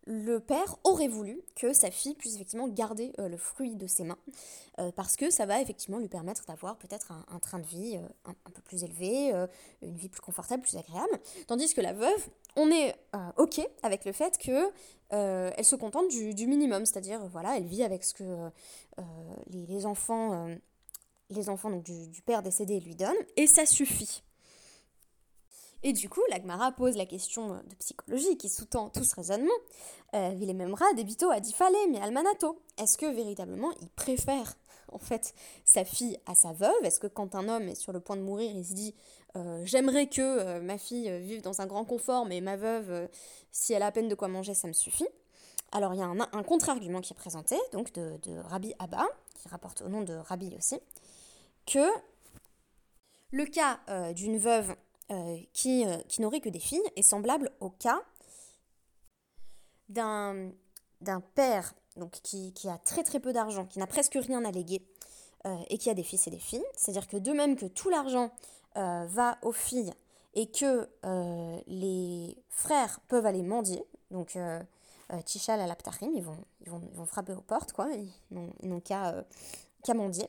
le 0.07 0.39
père 0.39 0.77
aurait 0.85 1.09
voulu 1.09 1.41
que 1.55 1.73
sa 1.73 1.91
fille 1.91 2.15
puisse 2.15 2.35
effectivement 2.35 2.69
garder 2.69 3.13
le 3.19 3.37
fruit 3.37 3.77
de 3.77 3.87
ses 3.87 4.05
mains, 4.05 4.17
parce 4.97 5.17
que 5.17 5.29
ça 5.29 5.45
va 5.45 5.61
effectivement 5.61 5.99
lui 5.99 6.09
permettre 6.09 6.47
d'avoir 6.47 6.79
peut-être 6.79 7.13
un, 7.13 7.39
train 7.41 7.59
de 7.59 7.67
vie 7.67 7.99
un, 8.25 8.51
peu 8.51 8.63
plus 8.63 8.85
élevé, 8.85 9.35
une 9.83 9.97
vie 9.97 10.09
plus 10.09 10.23
confortable, 10.23 10.63
plus 10.63 10.79
agréable. 10.79 11.21
Tandis 11.47 11.75
que 11.75 11.83
la 11.83 11.93
veuve, 11.93 12.29
on 12.57 12.71
est 12.71 12.97
ok 13.37 13.61
avec 13.83 14.07
le 14.07 14.13
fait 14.13 14.39
que 14.39 14.73
elle 15.11 15.65
se 15.65 15.77
contente 15.77 16.09
du, 16.09 16.47
minimum, 16.47 16.87
c'est-à-dire 16.87 17.27
voilà, 17.27 17.59
elle 17.59 17.67
vit 17.67 17.83
avec 17.83 18.03
ce 18.03 18.15
que 18.15 18.51
les, 19.51 19.85
enfants, 19.85 20.49
les 21.29 21.51
enfants 21.51 21.71
du 21.71 22.23
père 22.25 22.43
décédé 22.43 22.81
lui 22.81 22.95
donnent, 22.95 23.15
et 23.37 23.47
ça 23.47 23.67
suffit. 23.67 24.23
Et 25.83 25.93
du 25.93 26.09
coup, 26.09 26.23
l'Agmara 26.31 26.73
pose 26.73 26.97
la 26.97 27.07
question 27.07 27.55
de 27.55 27.75
psychologie 27.79 28.37
qui 28.37 28.49
sous-tend 28.49 28.89
tout 28.91 29.05
ce 29.05 29.15
raisonnement. 29.15 29.53
Euh, 30.15 30.31
a 30.31 31.41
dit 31.41 31.53
fallait, 31.53 31.87
mais 31.91 32.01
almanato. 32.01 32.61
Est-ce 32.79 32.99
que 32.99 33.07
véritablement 33.07 33.71
il 33.81 33.89
préfère 33.91 34.57
en 34.93 34.99
fait 34.99 35.35
sa 35.65 35.85
fille 35.85 36.19
à 36.27 36.35
sa 36.35 36.53
veuve? 36.53 36.85
Est-ce 36.85 36.99
que 36.99 37.07
quand 37.07 37.35
un 37.35 37.49
homme 37.49 37.69
est 37.69 37.77
sur 37.77 37.93
le 37.93 38.01
point 38.01 38.17
de 38.17 38.23
mourir, 38.23 38.51
il 38.53 38.65
se 38.65 38.73
dit 38.73 38.95
euh, 39.37 39.63
j'aimerais 39.65 40.09
que 40.09 40.23
euh, 40.23 40.61
ma 40.61 40.79
fille 40.79 41.11
vive 41.21 41.43
dans 41.43 41.61
un 41.61 41.67
grand 41.67 41.85
confort, 41.85 42.27
mais 42.27 42.41
ma 42.41 42.57
veuve, 42.57 42.91
euh, 42.91 43.07
si 43.53 43.73
elle 43.73 43.83
a 43.83 43.87
à 43.87 43.93
peine 43.93 44.09
de 44.09 44.15
quoi 44.15 44.29
manger, 44.29 44.55
ça 44.55 44.69
me 44.69 44.73
suffit? 44.73 45.09
Alors 45.71 45.95
il 45.95 46.01
y 46.01 46.03
a 46.03 46.07
un, 46.07 46.43
contre-argument 46.43 47.01
qui 47.01 47.13
est 47.13 47.17
présenté, 47.17 47.57
donc 47.73 47.93
de, 47.93 48.19
de 48.23 48.39
Rabbi 48.39 48.73
Abba, 48.79 49.07
qui 49.35 49.49
rapporte 49.49 49.83
au 49.83 49.89
nom 49.89 50.01
de 50.01 50.15
Rabbi 50.15 50.55
aussi, 50.57 50.81
que 51.67 51.87
le 53.33 53.45
cas 53.45 53.79
d'une 54.15 54.39
veuve 54.39 54.75
euh, 55.11 55.39
qui, 55.55 55.87
euh, 55.87 55.97
n'aurait 56.19 56.41
que 56.41 56.51
des 56.51 56.59
filles 56.59 56.83
est 56.97 57.03
semblable 57.03 57.51
au 57.61 57.71
cas 57.71 58.03
d'un 59.89 60.53
père 61.35 61.75
donc, 61.97 62.11
qui, 62.23 62.53
a 62.69 62.77
très 62.77 63.03
très 63.03 63.19
peu 63.19 63.33
d'argent, 63.33 63.65
qui 63.65 63.79
n'a 63.79 63.87
presque 63.87 64.19
rien 64.21 64.45
à 64.45 64.51
léguer 64.51 64.83
euh, 65.47 65.57
et 65.71 65.79
qui 65.79 65.89
a 65.89 65.95
des 65.95 66.03
fils 66.03 66.27
et 66.27 66.31
des 66.31 66.39
filles. 66.39 66.65
C'est-à-dire 66.77 67.09
que 67.09 67.17
de 67.17 67.33
même 67.33 67.57
que 67.57 67.65
tout 67.65 67.89
l'argent 67.89 68.31
va 68.75 69.39
aux 69.43 69.51
filles 69.51 69.93
et 70.35 70.49
que 70.53 70.89
les 71.67 72.37
frères 72.49 73.01
peuvent 73.09 73.27
aller 73.27 73.43
mendier, 73.43 73.85
donc 74.13 74.39
Tichal 75.25 75.61
à 75.61 75.67
la 75.67 75.77
ils 76.15 76.23
vont, 76.23 76.37
ils, 76.61 76.71
vont, 76.71 76.81
ils 76.95 77.07
frapper 77.07 77.33
aux 77.33 77.41
portes, 77.41 77.73
quoi, 77.73 77.89
ils 77.91 78.69
n'ont 78.69 78.81
qu'à 78.81 79.25
mendier. 79.95 80.29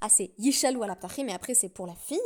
Ah, 0.00 0.08
c'est 0.08 0.32
Yishal 0.38 0.76
ou 0.76 0.84
mais 1.24 1.32
après 1.32 1.54
c'est 1.54 1.68
pour 1.68 1.86
la 1.86 1.94
fille. 1.94 2.18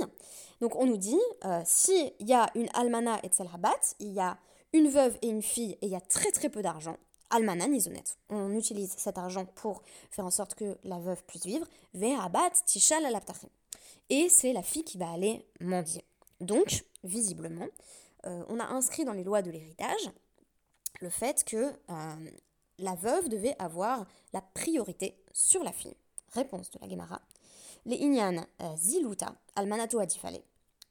Donc 0.60 0.76
on 0.76 0.86
nous 0.86 0.96
dit, 0.96 1.20
euh, 1.44 1.62
s'il 1.64 2.12
y 2.20 2.32
a 2.32 2.50
une 2.54 2.68
almana 2.74 3.20
et 3.22 3.28
tselhabat, 3.28 3.94
il 3.98 4.12
y 4.12 4.20
a 4.20 4.38
une 4.72 4.88
veuve 4.88 5.18
et 5.22 5.28
une 5.28 5.42
fille 5.42 5.72
et 5.80 5.86
il 5.86 5.90
y 5.90 5.96
a 5.96 6.00
très 6.00 6.30
très 6.30 6.48
peu 6.48 6.62
d'argent, 6.62 6.96
almana 7.30 7.66
nizonet. 7.66 8.04
On 8.28 8.52
utilise 8.52 8.94
cet 8.96 9.18
argent 9.18 9.46
pour 9.46 9.82
faire 10.10 10.26
en 10.26 10.30
sorte 10.30 10.54
que 10.54 10.78
la 10.84 10.98
veuve 10.98 11.22
puisse 11.24 11.46
vivre. 11.46 11.66
Ve'abat 11.94 12.50
tishal 12.66 13.04
Et 14.08 14.28
c'est 14.28 14.52
la 14.52 14.62
fille 14.62 14.84
qui 14.84 14.98
va 14.98 15.10
aller 15.10 15.46
mendier. 15.60 16.04
Donc, 16.40 16.84
visiblement, 17.04 17.68
euh, 18.26 18.44
on 18.48 18.58
a 18.60 18.64
inscrit 18.64 19.04
dans 19.04 19.12
les 19.12 19.24
lois 19.24 19.42
de 19.42 19.50
l'héritage 19.50 20.10
le 21.00 21.10
fait 21.10 21.44
que 21.44 21.72
euh, 21.90 22.30
la 22.78 22.94
veuve 22.94 23.28
devait 23.28 23.56
avoir 23.58 24.06
la 24.32 24.40
priorité 24.40 25.16
sur 25.32 25.62
la 25.62 25.72
fille. 25.72 25.96
Réponse 26.32 26.70
de 26.70 26.78
la 26.80 26.88
Gemara. 26.88 27.20
Inyan 27.86 28.46
ziluta, 28.76 29.34
almanato 29.56 29.98
adifale 29.98 30.40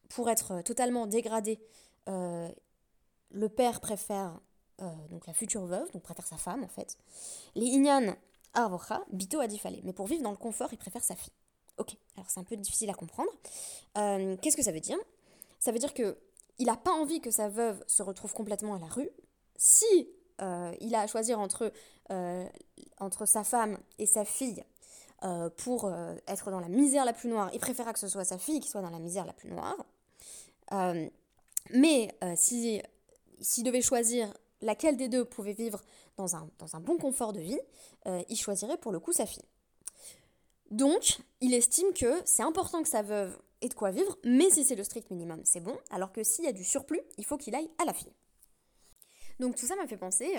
pour 0.10 0.29
être 0.29 0.62
totalement 0.63 1.08
dégradé, 1.08 1.60
euh, 2.10 2.50
le 3.29 3.50
père 3.50 3.79
préfère 3.79 4.39
euh, 4.81 4.91
donc 5.10 5.27
la 5.27 5.34
future 5.34 5.65
veuve, 5.65 5.89
donc 5.91 6.01
préfère 6.01 6.27
sa 6.27 6.38
femme 6.38 6.63
en 6.63 6.67
fait. 6.67 6.98
Les 7.55 7.67
Inyan 7.67 8.15
Arvocha, 8.53 9.05
Bito 9.12 9.39
Adifale. 9.39 9.79
Mais 9.84 9.93
pour 9.93 10.08
vivre 10.08 10.24
dans 10.24 10.31
le 10.31 10.38
confort, 10.38 10.69
il 10.74 10.77
préfère 10.77 11.03
sa 11.03 11.15
fille. 11.15 11.34
Ok, 11.77 11.96
alors 12.17 12.29
c'est 12.29 12.39
un 12.39 12.43
peu 12.43 12.58
difficile 12.58 12.89
à 12.89 12.93
comprendre. 12.93 13.29
Euh, 13.98 14.36
qu'est-ce 14.41 14.58
que 14.58 14.63
ça 14.63 14.72
veut 14.72 14.79
dire? 14.81 14.98
Ça 15.60 15.72
veut 15.72 15.79
dire 15.79 15.93
que 15.93 16.17
il 16.58 16.65
n'a 16.65 16.75
pas 16.75 16.91
envie 16.91 17.22
que 17.22 17.31
sa 17.31 17.48
veuve 17.48 17.81
se 17.88 18.03
retrouve 18.03 18.34
complètement 18.34 18.74
à 18.75 18.79
la 18.79 18.88
rue. 18.88 19.10
Si 19.55 20.10
il 20.79 20.96
a 20.96 21.01
à 21.01 21.08
choisir 21.08 21.38
entre, 21.38 21.74
entre 22.98 23.25
sa 23.25 23.43
femme 23.43 23.77
et 23.98 24.05
sa 24.05 24.24
fille 24.24 24.63
pour 25.58 25.92
être 26.28 26.52
dans 26.52 26.60
la 26.60 26.70
misère 26.70 27.06
la 27.06 27.14
plus 27.14 27.30
noire, 27.30 27.50
il 27.54 27.60
préférera 27.60 27.94
que 27.94 28.00
ce 28.00 28.08
soit 28.08 28.24
sa 28.24 28.38
fille 28.38 28.60
qui 28.60 28.70
soit 28.70 28.82
dans 28.82 28.90
la 28.90 29.00
misère 29.00 29.26
la 29.26 29.34
plus 29.34 29.50
noire. 29.50 29.76
Euh, 30.74 31.10
mais 31.72 32.16
euh, 32.24 32.34
s'il 32.36 32.82
si, 33.42 33.64
devait 33.64 33.82
choisir 33.82 34.34
laquelle 34.62 34.98
des 34.98 35.08
deux 35.08 35.26
pouvait 35.26 35.54
vivre 35.54 35.82
dans 36.18 36.36
un, 36.36 36.50
dans 36.58 36.76
un 36.76 36.80
bon 36.80 36.98
confort 36.98 37.34
de 37.34 37.40
vie, 37.40 37.60
euh, 38.08 38.22
il 38.30 38.36
choisirait 38.36 38.78
pour 38.78 38.92
le 38.92 39.00
coup 39.00 39.14
sa 39.14 39.26
fille. 39.26 39.46
Donc, 40.72 41.20
il 41.42 41.54
estime 41.54 41.94
que 41.94 42.22
c'est 42.26 42.44
important 42.44 42.84
que 42.84 42.90
sa 42.90 43.02
veuve 43.02 43.38
ait 43.62 43.70
de 43.70 43.74
quoi 43.74 43.92
vivre, 43.92 44.18
mais 44.24 44.50
si 44.50 44.64
c'est 44.64 44.76
le 44.76 44.84
strict 44.84 45.10
minimum, 45.10 45.42
c'est 45.44 45.60
bon, 45.60 45.76
alors 45.90 46.12
que 46.12 46.24
s'il 46.24 46.46
y 46.46 46.48
a 46.48 46.54
du 46.54 46.64
surplus, 46.64 47.02
il 47.18 47.26
faut 47.26 47.38
qu'il 47.38 47.56
aille 47.56 47.70
à 47.80 47.86
la 47.86 47.94
fille. 47.94 48.14
Donc 49.40 49.56
tout 49.56 49.66
ça 49.66 49.76
m'a 49.76 49.88
fait 49.88 49.98
penser 49.98 50.36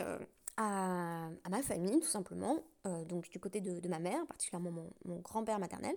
à, 0.63 1.49
ma 1.49 1.63
famille, 1.63 2.01
tout 2.01 2.09
simplement, 2.09 2.59
donc 3.09 3.29
du 3.31 3.41
côté 3.41 3.61
de, 3.61 3.89
ma 3.89 3.99
mère, 3.99 4.27
particulièrement 4.27 4.71
mon, 5.05 5.17
grand-père 5.21 5.59
maternel, 5.59 5.97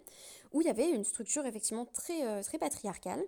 où 0.51 0.61
il 0.61 0.67
y 0.67 0.69
avait 0.69 0.89
une 0.89 1.03
structure 1.03 1.45
effectivement 1.45 1.85
très, 1.85 2.41
très 2.43 2.57
patriarcale, 2.57 3.23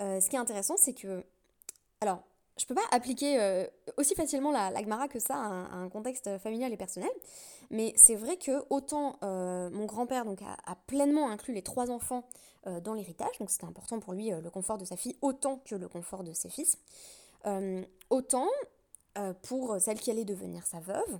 euh, 0.00 0.20
ce 0.20 0.28
qui 0.28 0.36
est 0.36 0.38
intéressant, 0.38 0.76
c'est 0.76 0.92
que. 0.92 1.24
Alors, 2.00 2.22
je 2.58 2.66
peux 2.66 2.74
pas 2.74 2.86
appliquer 2.90 3.40
euh, 3.40 3.66
aussi 3.96 4.14
facilement 4.14 4.50
la, 4.50 4.70
la 4.70 5.08
que 5.08 5.18
ça 5.18 5.34
à 5.34 5.48
un, 5.76 5.88
contexte 5.88 6.38
familial 6.38 6.72
et 6.72 6.76
personnel, 6.76 7.10
mais 7.70 7.92
c'est 7.96 8.14
vrai 8.14 8.36
que 8.36 8.64
autant 8.70 9.18
euh, 9.22 9.70
mon 9.70 9.86
grand-père 9.86 10.24
donc 10.24 10.40
a, 10.42 10.76
pleinement 10.86 11.30
inclus 11.30 11.54
les 11.54 11.62
trois 11.62 11.90
enfants 11.90 12.24
dans 12.82 12.94
l'héritage, 12.94 13.38
donc 13.38 13.48
c'était 13.48 13.66
important 13.66 14.00
pour 14.00 14.12
lui 14.12 14.30
le 14.30 14.50
confort 14.50 14.76
de 14.76 14.84
sa 14.84 14.96
fille 14.96 15.14
autant 15.22 15.60
que 15.64 15.76
le 15.76 15.86
confort 15.86 16.24
de 16.24 16.32
ses 16.32 16.48
fils, 16.48 16.78
autant 18.10 18.48
pour 19.42 19.80
celle 19.80 19.98
qui 19.98 20.10
allait 20.10 20.24
devenir 20.24 20.66
sa 20.66 20.80
veuve, 20.80 21.18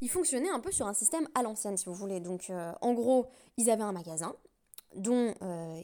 il 0.00 0.08
fonctionnait 0.08 0.50
un 0.50 0.60
peu 0.60 0.72
sur 0.72 0.86
un 0.86 0.94
système 0.94 1.28
à 1.34 1.42
l'ancienne, 1.42 1.76
si 1.76 1.86
vous 1.86 1.94
voulez. 1.94 2.20
Donc, 2.20 2.50
en 2.80 2.94
gros, 2.94 3.26
ils 3.56 3.70
avaient 3.70 3.82
un 3.82 3.92
magasin 3.92 4.34
dont 4.94 5.34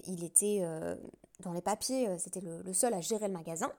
il 0.07 0.25
était 0.25 0.63
dans 1.41 1.53
les 1.53 1.61
papiers, 1.61 2.09
euh, 2.09 2.19
c'était 2.19 2.41
le, 2.41 2.73
seul 2.73 2.95
à 2.95 3.01
gérer 3.01 3.29
le 3.29 3.33
magasin. 3.33 3.71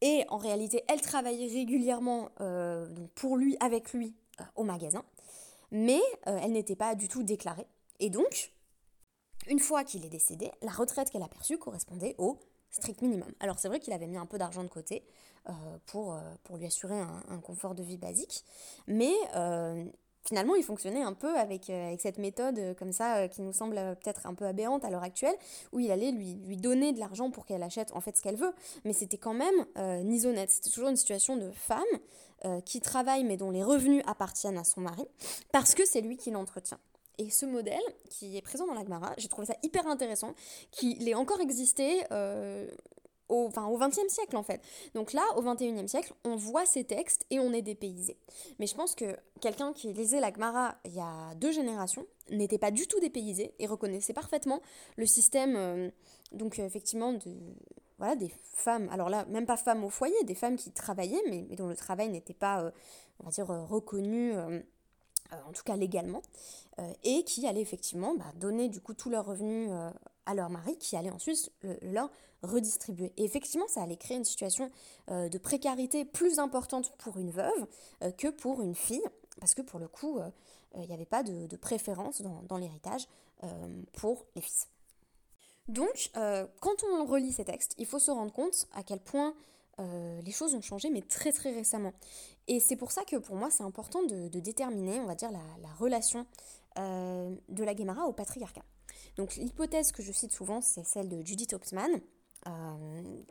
Et 0.00 0.24
en 0.28 0.36
réalité, 0.36 0.82
elle 0.88 1.00
travaillait 1.00 1.46
régulièrement 1.46 2.30
euh, 2.40 2.88
pour 3.14 3.36
lui, 3.36 3.56
avec 3.60 3.92
lui, 3.92 4.14
euh, 4.40 4.44
au 4.56 4.64
magasin. 4.64 5.04
Mais 5.70 6.00
elle 6.26 6.52
n'était 6.52 6.76
pas 6.76 6.94
du 6.94 7.08
tout 7.08 7.22
déclarée. 7.22 7.66
Et 7.98 8.10
donc, 8.10 8.52
une 9.46 9.58
fois 9.58 9.84
qu'il 9.84 10.04
est 10.04 10.10
décédé, 10.10 10.50
la 10.60 10.70
retraite 10.70 11.08
qu'elle 11.08 11.22
a 11.22 11.28
perçue 11.28 11.56
correspondait 11.56 12.14
au 12.18 12.38
strict 12.72 13.02
minimum. 13.02 13.30
Alors 13.40 13.58
c'est 13.58 13.68
vrai 13.68 13.78
qu'il 13.78 13.92
avait 13.92 14.08
mis 14.08 14.16
un 14.16 14.26
peu 14.26 14.38
d'argent 14.38 14.64
de 14.64 14.68
côté 14.68 15.04
pour, 15.86 16.16
pour 16.44 16.56
lui 16.56 16.66
assurer 16.66 16.98
un, 16.98 17.40
confort 17.40 17.74
de 17.74 17.82
vie 17.82 17.96
basique, 17.96 18.44
mais 18.86 19.14
finalement, 20.26 20.54
il 20.54 20.62
fonctionnait 20.62 21.02
un 21.02 21.12
peu 21.12 21.36
avec, 21.36 21.68
euh, 21.70 21.88
avec 21.88 22.00
cette 22.00 22.18
méthode 22.18 22.58
euh, 22.58 22.74
comme 22.74 22.92
ça 22.92 23.16
euh, 23.16 23.28
qui 23.28 23.42
nous 23.42 23.52
semble 23.52 23.74
peut-être 24.02 24.26
un 24.26 24.34
peu 24.34 24.46
aberrante 24.46 24.84
à 24.84 24.90
l'heure 24.90 25.02
actuelle, 25.02 25.34
où 25.72 25.80
il 25.80 25.90
allait 25.90 26.12
lui, 26.12 26.34
lui 26.46 26.56
donner 26.56 26.92
de 26.92 27.00
l'argent 27.00 27.30
pour 27.30 27.46
qu'elle 27.46 27.62
achète 27.62 27.92
en 27.94 28.00
fait 28.00 28.16
ce 28.16 28.22
qu'elle 28.22 28.36
veut. 28.36 28.52
Mais 28.84 28.92
c'était 28.92 29.18
quand 29.18 29.34
même 29.34 29.54
ni. 30.04 30.20
C'était 30.20 30.70
toujours 30.70 30.88
une 30.88 30.96
situation 30.96 31.36
de 31.36 31.50
femme 31.50 31.82
qui 32.64 32.80
travaille 32.80 33.24
mais 33.24 33.36
dont 33.36 33.50
les 33.50 33.62
revenus 33.62 34.02
appartiennent 34.06 34.58
à 34.58 34.64
son 34.64 34.80
mari 34.80 35.04
parce 35.50 35.74
que 35.74 35.84
c'est 35.84 36.00
lui 36.00 36.16
qui 36.16 36.30
l'entretient. 36.30 36.78
Et 37.18 37.30
ce 37.30 37.46
modèle, 37.46 37.82
qui 38.08 38.36
est 38.36 38.42
présent 38.42 38.66
dans 38.66 38.74
l'Agmara, 38.74 39.14
j'ai 39.18 39.28
trouvé 39.28 39.46
ça 39.46 39.56
hyper 39.62 39.86
intéressant, 39.86 40.34
qu'il 40.70 41.08
ait 41.08 41.14
encore 41.14 41.40
existé 41.40 42.02
au, 43.32 43.46
enfin, 43.46 43.66
au 43.66 43.78
XXe 43.78 44.08
siècle 44.08 44.36
en 44.36 44.42
fait. 44.42 44.60
Donc 44.94 45.12
là, 45.12 45.22
au 45.36 45.42
XXIe 45.42 45.88
siècle, 45.88 46.12
on 46.24 46.36
voit 46.36 46.66
ces 46.66 46.84
textes 46.84 47.24
et 47.30 47.40
on 47.40 47.52
est 47.52 47.62
dépaysé. 47.62 48.16
Mais 48.58 48.66
je 48.66 48.74
pense 48.74 48.94
que 48.94 49.16
quelqu'un 49.40 49.72
qui 49.72 49.92
lisait 49.92 50.20
la 50.20 50.32
Gemara 50.32 50.76
il 50.84 50.94
y 50.94 51.00
a 51.00 51.34
deux 51.36 51.52
générations 51.52 52.06
n'était 52.30 52.58
pas 52.58 52.70
du 52.70 52.86
tout 52.86 53.00
dépaysé 53.00 53.54
et 53.58 53.66
reconnaissait 53.66 54.12
parfaitement 54.12 54.60
le 54.96 55.06
système, 55.06 55.56
euh, 55.56 55.90
donc 56.32 56.58
euh, 56.58 56.66
effectivement, 56.66 57.12
de, 57.12 57.34
voilà, 57.98 58.16
des 58.16 58.32
femmes, 58.54 58.88
alors 58.90 59.08
là, 59.08 59.24
même 59.26 59.46
pas 59.46 59.56
femmes 59.56 59.84
au 59.84 59.90
foyer, 59.90 60.14
des 60.24 60.34
femmes 60.34 60.56
qui 60.56 60.70
travaillaient, 60.70 61.22
mais, 61.28 61.42
dont 61.56 61.68
le 61.68 61.76
travail 61.76 62.08
n'était 62.10 62.34
pas, 62.34 62.62
euh, 62.62 62.70
on 63.20 63.24
va 63.24 63.30
dire, 63.30 63.46
reconnu, 63.46 64.34
en 65.46 65.52
tout 65.52 65.62
cas 65.64 65.76
légalement, 65.76 66.22
et 67.04 67.22
qui 67.24 67.46
allaient 67.46 67.60
effectivement 67.60 68.14
bah, 68.14 68.32
donner 68.36 68.68
du 68.68 68.80
coup 68.80 68.94
tous 68.94 69.10
leurs 69.10 69.26
revenus 69.26 69.70
à 70.26 70.34
leur 70.34 70.50
mari, 70.50 70.76
qui 70.78 70.96
allait 70.96 71.10
ensuite 71.10 71.52
leur 71.82 72.10
redistribuer. 72.42 73.12
Et 73.16 73.24
effectivement, 73.24 73.68
ça 73.68 73.82
allait 73.82 73.96
créer 73.96 74.16
une 74.16 74.24
situation 74.24 74.70
euh, 75.10 75.28
de 75.28 75.38
précarité 75.38 76.04
plus 76.04 76.38
importante 76.38 76.92
pour 76.98 77.18
une 77.18 77.30
veuve 77.30 77.66
euh, 78.02 78.10
que 78.10 78.28
pour 78.28 78.62
une 78.62 78.74
fille, 78.74 79.04
parce 79.40 79.54
que 79.54 79.62
pour 79.62 79.78
le 79.78 79.88
coup, 79.88 80.18
euh, 80.18 80.28
il 80.76 80.86
n'y 80.86 80.94
avait 80.94 81.06
pas 81.06 81.22
de, 81.22 81.56
préférence 81.56 82.22
dans, 82.22 82.56
l'héritage 82.56 83.06
pour 83.92 84.24
les 84.34 84.40
fils. 84.40 84.68
Donc, 85.68 86.10
quand 86.14 86.82
on 86.90 87.04
relit 87.04 87.30
ces 87.30 87.44
textes, 87.44 87.74
il 87.76 87.84
faut 87.84 87.98
se 87.98 88.10
rendre 88.10 88.32
compte 88.32 88.66
à 88.72 88.82
quel 88.82 88.98
point 88.98 89.34
les 89.78 90.32
choses 90.32 90.54
ont 90.54 90.62
changé, 90.62 90.88
mais 90.88 91.02
très 91.02 91.30
très 91.30 91.52
récemment. 91.52 91.92
Et 92.48 92.60
c'est 92.60 92.76
pour 92.76 92.92
ça 92.92 93.04
que 93.04 93.16
pour 93.16 93.36
moi, 93.36 93.50
c'est 93.50 93.62
important 93.62 94.02
de, 94.02 94.28
déterminer, 94.40 95.00
on 95.00 95.06
va 95.06 95.14
dire, 95.14 95.30
la, 95.30 95.72
relation 95.78 96.26
de 96.76 97.64
la 97.64 97.74
Guémara 97.74 98.06
au 98.06 98.12
patriarcat. 98.12 98.64
Donc 99.16 99.36
l'hypothèse 99.36 99.92
que 99.92 100.02
je 100.02 100.10
cite 100.10 100.32
souvent, 100.32 100.60
c'est 100.60 100.84
celle 100.84 101.08
de 101.08 101.24
Judith 101.24 101.52
Hopsman, 101.52 102.00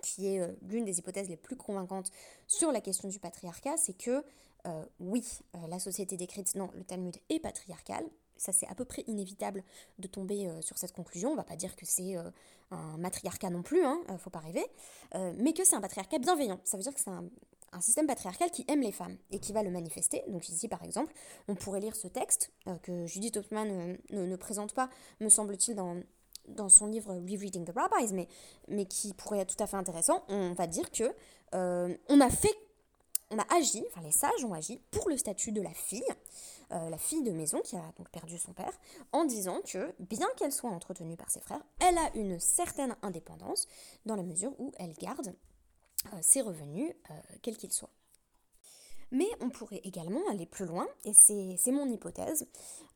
qui 0.01 0.27
est 0.27 0.47
l'une 0.61 0.85
des 0.85 0.99
hypothèses 0.99 1.27
les 1.27 1.37
plus 1.37 1.57
convaincantes 1.57 2.11
sur 2.47 2.71
la 2.71 2.81
question 2.81 3.09
du 3.09 3.19
patriarcat, 3.19 3.77
c'est 3.77 3.97
que 3.97 4.23
oui, 4.99 5.27
la 5.67 5.79
société 5.79 6.17
décrite 6.17 6.55
dans 6.55 6.69
le 6.75 6.83
Talmud 6.83 7.17
est 7.29 7.39
patriarcale, 7.39 8.05
ça 8.41 8.51
c'est 8.51 8.67
à 8.67 8.75
peu 8.75 8.85
près 8.85 9.03
inévitable 9.07 9.63
de 9.99 10.07
tomber 10.07 10.47
euh, 10.47 10.61
sur 10.61 10.77
cette 10.77 10.93
conclusion. 10.93 11.31
On 11.31 11.35
va 11.35 11.43
pas 11.43 11.55
dire 11.55 11.75
que 11.75 11.85
c'est 11.85 12.17
euh, 12.17 12.29
un 12.71 12.97
matriarcat 12.97 13.49
non 13.49 13.61
plus, 13.61 13.85
hein, 13.85 14.01
euh, 14.09 14.17
faut 14.17 14.29
pas 14.29 14.39
rêver, 14.39 14.65
mais 15.37 15.53
que 15.53 15.63
c'est 15.63 15.75
un 15.75 15.81
patriarcat 15.81 16.19
bienveillant. 16.19 16.59
Ça 16.63 16.77
veut 16.77 16.83
dire 16.83 16.93
que 16.93 16.99
c'est 16.99 17.09
un, 17.09 17.29
système 17.79 18.07
patriarcal 18.07 18.51
qui 18.51 18.65
aime 18.67 18.81
les 18.81 18.91
femmes 18.91 19.17
et 19.29 19.39
qui 19.39 19.53
va 19.53 19.63
le 19.63 19.71
manifester. 19.71 20.23
Donc 20.27 20.49
ici 20.49 20.67
par 20.67 20.83
exemple, 20.83 21.13
on 21.47 21.55
pourrait 21.55 21.79
lire 21.79 21.95
ce 21.95 22.07
texte 22.07 22.51
que 22.83 23.05
Judith 23.05 23.37
Hoffman 23.37 23.95
ne, 24.11 24.35
présente 24.35 24.73
pas, 24.73 24.89
me 25.19 25.29
semble-t-il, 25.29 25.75
dans, 25.75 26.69
son 26.69 26.87
livre 26.87 27.13
Rereading 27.13 27.65
the 27.65 27.71
Rabbis, 27.73 28.13
mais, 28.67 28.85
qui 28.85 29.13
pourrait 29.13 29.39
être 29.39 29.55
tout 29.55 29.63
à 29.63 29.67
fait 29.67 29.77
intéressant. 29.77 30.23
On 30.27 30.53
va 30.53 30.67
dire 30.67 30.91
que 30.91 31.13
on 31.53 32.19
a 32.19 32.29
fait 32.29 32.57
on 33.31 33.39
a 33.39 33.55
agi, 33.55 33.83
enfin 33.87 34.01
les 34.01 34.11
sages 34.11 34.43
ont 34.43 34.53
agi 34.53 34.81
pour 34.91 35.09
le 35.09 35.17
statut 35.17 35.51
de 35.51 35.61
la 35.61 35.73
fille, 35.73 36.03
euh, 36.71 36.89
la 36.89 36.97
fille 36.97 37.23
de 37.23 37.31
maison 37.31 37.61
qui 37.61 37.77
a 37.77 37.93
donc 37.97 38.09
perdu 38.09 38.37
son 38.37 38.53
père, 38.53 38.73
en 39.13 39.25
disant 39.25 39.61
que 39.65 39.93
bien 39.99 40.27
qu'elle 40.35 40.51
soit 40.51 40.69
entretenue 40.69 41.15
par 41.15 41.31
ses 41.31 41.39
frères, 41.39 41.63
elle 41.79 41.97
a 41.97 42.11
une 42.15 42.39
certaine 42.39 42.95
indépendance 43.01 43.67
dans 44.05 44.15
la 44.15 44.23
mesure 44.23 44.53
où 44.59 44.71
elle 44.77 44.93
garde 44.93 45.29
euh, 45.29 45.31
ses 46.21 46.41
revenus, 46.41 46.93
euh, 47.09 47.13
quels 47.41 47.57
qu'ils 47.57 47.71
soient. 47.71 47.91
Mais 49.11 49.27
on 49.41 49.49
pourrait 49.49 49.81
également 49.83 50.21
aller 50.29 50.45
plus 50.45 50.65
loin, 50.65 50.87
et 51.03 51.11
c'est 51.13 51.71
mon 51.71 51.85
hypothèse. 51.89 52.47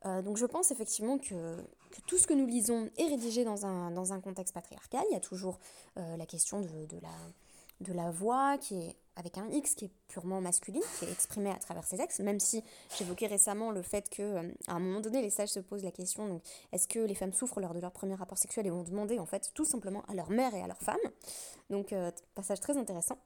donc 0.06 0.38
je 0.38 0.46
pense 0.46 0.72
effectivement 0.72 1.18
que, 1.18 1.58
tout 2.08 2.18
ce 2.18 2.26
que 2.26 2.34
nous 2.34 2.46
lisons 2.46 2.90
est 2.96 3.08
rédigé 3.08 3.44
dans 3.44 3.66
un, 3.66 3.92
dans 3.92 4.14
un 4.14 4.22
contexte 4.22 4.54
patriarcal. 4.54 5.04
Il 5.10 5.14
y 5.14 5.18
a 5.18 5.20
toujours 5.20 5.60
la 5.98 6.26
question 6.26 6.62
de, 6.62 6.98
la, 7.02 7.10
de 7.82 7.94
la 7.94 8.12
voix 8.12 8.58
qui 8.58 8.76
est 8.76 8.96
avec 9.16 9.38
un 9.38 9.50
X 9.50 9.76
qui 9.76 9.86
est 9.86 9.92
purement 10.08 10.42
masculine, 10.42 10.82
qui 11.00 11.06
est 11.06 11.12
exprimé 11.12 11.50
à 11.50 11.56
travers 11.56 11.86
ses 11.86 12.02
ex, 12.02 12.20
même 12.20 12.40
si 12.40 12.64
j'évoquais 12.98 13.28
récemment 13.28 13.72
le 13.72 13.82
fait 13.82 14.10
que 14.10 14.22
euh, 14.22 14.52
à 14.68 14.74
un 14.74 14.80
moment 14.80 15.00
donné 15.00 15.22
les 15.22 15.30
sages 15.30 15.50
se 15.50 15.60
posent 15.60 15.84
la 15.84 15.92
question 15.92 16.42
est-ce 16.74 16.88
que 16.88 17.00
les 17.00 17.16
femmes 17.16 17.34
souffrent 17.34 17.62
lors 17.62 17.74
de 17.74 17.80
leur 17.80 17.92
premier 17.92 18.16
rapport 18.16 18.38
sexuel? 18.38 18.68
Et 18.68 18.70
vont 18.70 18.84
demander 18.84 19.20
en 19.20 19.26
fait 19.26 19.52
tout 19.54 19.66
simplement 19.66 20.04
à 20.08 20.14
leur 20.14 20.30
mère 20.30 20.54
et 20.54 20.62
à 20.62 20.68
leur 20.68 20.82
femme. 20.82 20.98
Donc 21.70 21.94
euh, 21.94 22.12
passage 22.34 22.60
très 22.60 22.78
intéressant. 22.78 23.18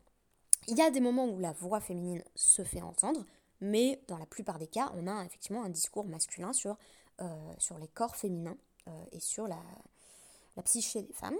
Il 0.67 0.77
y 0.77 0.81
a 0.81 0.91
des 0.91 0.99
moments 0.99 1.25
où 1.25 1.39
la 1.39 1.53
voix 1.53 1.79
féminine 1.79 2.23
se 2.35 2.63
fait 2.63 2.81
entendre, 2.81 3.25
mais 3.59 4.03
dans 4.07 4.17
la 4.17 4.27
plupart 4.27 4.59
des 4.59 4.67
cas, 4.67 4.91
on 4.95 5.07
a 5.07 5.25
effectivement 5.25 5.63
un 5.63 5.69
discours 5.69 6.05
masculin 6.05 6.53
sur, 6.53 6.77
euh, 7.21 7.53
sur 7.57 7.79
les 7.79 7.87
corps 7.87 8.15
féminins 8.15 8.57
et 9.11 9.19
sur 9.19 9.47
la, 9.47 9.59
la 10.55 10.63
psyché 10.63 11.03
des 11.03 11.13
femmes. 11.13 11.37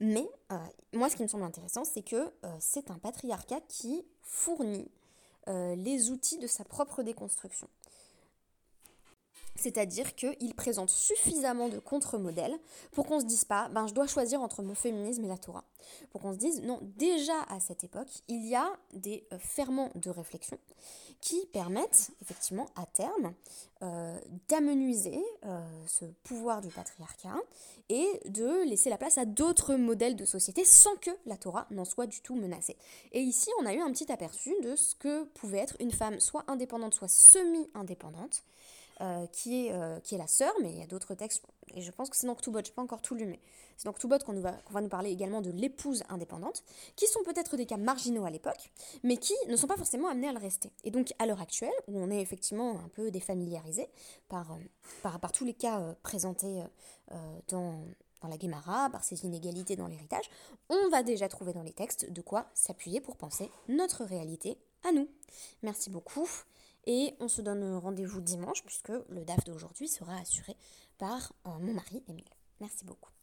Mais 0.00 0.28
euh, 0.52 0.56
moi, 0.92 1.08
ce 1.08 1.16
qui 1.16 1.22
me 1.22 1.28
semble 1.28 1.44
intéressant, 1.44 1.84
c'est 1.84 2.02
que 2.02 2.16
euh, 2.16 2.56
c'est 2.58 2.90
un 2.90 2.98
patriarcat 2.98 3.60
qui 3.68 4.04
fournit 4.22 4.90
euh, 5.48 5.74
les 5.76 6.10
outils 6.10 6.38
de 6.38 6.46
sa 6.46 6.64
propre 6.64 7.02
déconstruction. 7.02 7.68
C'est-à-dire 9.64 10.14
qu'il 10.14 10.54
présente 10.54 10.90
suffisamment 10.90 11.70
de 11.70 11.78
contre-modèles 11.78 12.54
pour 12.92 13.06
qu'on 13.06 13.20
se 13.20 13.24
dise 13.24 13.46
pas, 13.46 13.70
ben 13.70 13.86
je 13.86 13.94
dois 13.94 14.06
choisir 14.06 14.42
entre 14.42 14.62
mon 14.62 14.74
féminisme 14.74 15.24
et 15.24 15.28
la 15.28 15.38
Torah. 15.38 15.64
Pour 16.10 16.20
qu'on 16.20 16.34
se 16.34 16.38
dise, 16.38 16.60
non, 16.60 16.80
déjà 16.82 17.40
à 17.48 17.60
cette 17.60 17.82
époque, 17.82 18.10
il 18.28 18.46
y 18.46 18.54
a 18.54 18.70
des 18.92 19.26
ferments 19.38 19.90
de 19.94 20.10
réflexion 20.10 20.58
qui 21.22 21.46
permettent 21.46 22.10
effectivement 22.20 22.66
à 22.76 22.84
terme 22.84 23.32
euh, 23.80 24.20
d'amenuiser 24.48 25.24
euh, 25.46 25.62
ce 25.86 26.04
pouvoir 26.24 26.60
du 26.60 26.68
patriarcat 26.68 27.40
et 27.88 28.20
de 28.26 28.68
laisser 28.68 28.90
la 28.90 28.98
place 28.98 29.16
à 29.16 29.24
d'autres 29.24 29.76
modèles 29.76 30.16
de 30.16 30.26
société 30.26 30.66
sans 30.66 30.94
que 30.96 31.10
la 31.24 31.38
Torah 31.38 31.66
n'en 31.70 31.86
soit 31.86 32.06
du 32.06 32.20
tout 32.20 32.34
menacée. 32.34 32.76
Et 33.12 33.20
ici, 33.20 33.48
on 33.62 33.64
a 33.64 33.72
eu 33.72 33.80
un 33.80 33.90
petit 33.92 34.12
aperçu 34.12 34.54
de 34.62 34.76
ce 34.76 34.94
que 34.94 35.24
pouvait 35.24 35.60
être 35.60 35.76
une 35.80 35.90
femme 35.90 36.20
soit 36.20 36.44
indépendante, 36.48 36.92
soit 36.92 37.08
semi-indépendante, 37.08 38.44
euh, 39.00 39.26
qui, 39.26 39.66
est, 39.66 39.72
euh, 39.72 39.98
qui 40.00 40.14
est 40.14 40.18
la 40.18 40.28
sœur, 40.28 40.52
mais 40.62 40.70
il 40.70 40.78
y 40.78 40.82
a 40.82 40.86
d'autres 40.86 41.14
textes, 41.14 41.42
et 41.74 41.82
je 41.82 41.90
pense 41.90 42.08
que 42.10 42.16
c'est 42.16 42.28
dans 42.28 42.36
Ktubot, 42.36 42.60
je 42.64 42.70
n'ai 42.70 42.74
pas 42.74 42.82
encore 42.82 43.02
tout 43.02 43.16
lu, 43.16 43.26
mais 43.26 43.40
c'est 43.76 43.86
dans 43.86 43.92
Ktubot 43.92 44.18
qu'on 44.24 44.38
va, 44.40 44.54
va 44.70 44.80
nous 44.80 44.88
parler 44.88 45.10
également 45.10 45.40
de 45.40 45.50
l'épouse 45.50 46.04
indépendante, 46.08 46.62
qui 46.94 47.08
sont 47.08 47.22
peut-être 47.24 47.56
des 47.56 47.66
cas 47.66 47.76
marginaux 47.76 48.24
à 48.24 48.30
l'époque, 48.30 48.70
mais 49.02 49.16
qui 49.16 49.34
ne 49.48 49.56
sont 49.56 49.66
pas 49.66 49.76
forcément 49.76 50.08
amenés 50.08 50.28
à 50.28 50.32
le 50.32 50.38
rester. 50.38 50.70
Et 50.84 50.92
donc 50.92 51.12
à 51.18 51.26
l'heure 51.26 51.40
actuelle, 51.40 51.72
où 51.88 51.98
on 51.98 52.08
est 52.08 52.20
effectivement 52.20 52.78
un 52.78 52.88
peu 52.88 53.10
défamiliarisé 53.10 53.88
par, 54.28 54.52
euh, 54.52 54.56
par, 55.02 55.18
par, 55.18 55.32
tous 55.32 55.44
les 55.44 55.54
cas 55.54 55.96
présentés 56.04 56.62
dans, 57.48 57.82
dans 58.22 58.28
la 58.28 58.38
Guémara, 58.38 58.90
par 58.90 59.02
ces 59.02 59.24
inégalités 59.24 59.74
dans 59.74 59.88
l'héritage, 59.88 60.30
on 60.68 60.88
va 60.88 61.02
déjà 61.02 61.28
trouver 61.28 61.52
dans 61.52 61.62
les 61.62 61.72
textes 61.72 62.12
de 62.12 62.20
quoi 62.22 62.46
s'appuyer 62.54 63.00
pour 63.00 63.16
penser 63.16 63.50
notre 63.68 64.04
réalité 64.04 64.56
à 64.84 64.92
nous. 64.92 65.08
Merci 65.62 65.90
beaucoup. 65.90 66.28
Et 66.86 67.14
on 67.20 67.28
se 67.28 67.40
donne 67.40 67.76
rendez-vous 67.76 68.20
dimanche 68.20 68.62
puisque 68.64 68.92
le 69.08 69.24
DAF 69.24 69.44
d'aujourd'hui 69.44 69.88
sera 69.88 70.16
assuré 70.16 70.56
par 70.98 71.32
euh, 71.46 71.50
mon 71.60 71.74
mari 71.74 72.02
Émile. 72.08 72.24
Merci 72.60 72.84
beaucoup. 72.84 73.13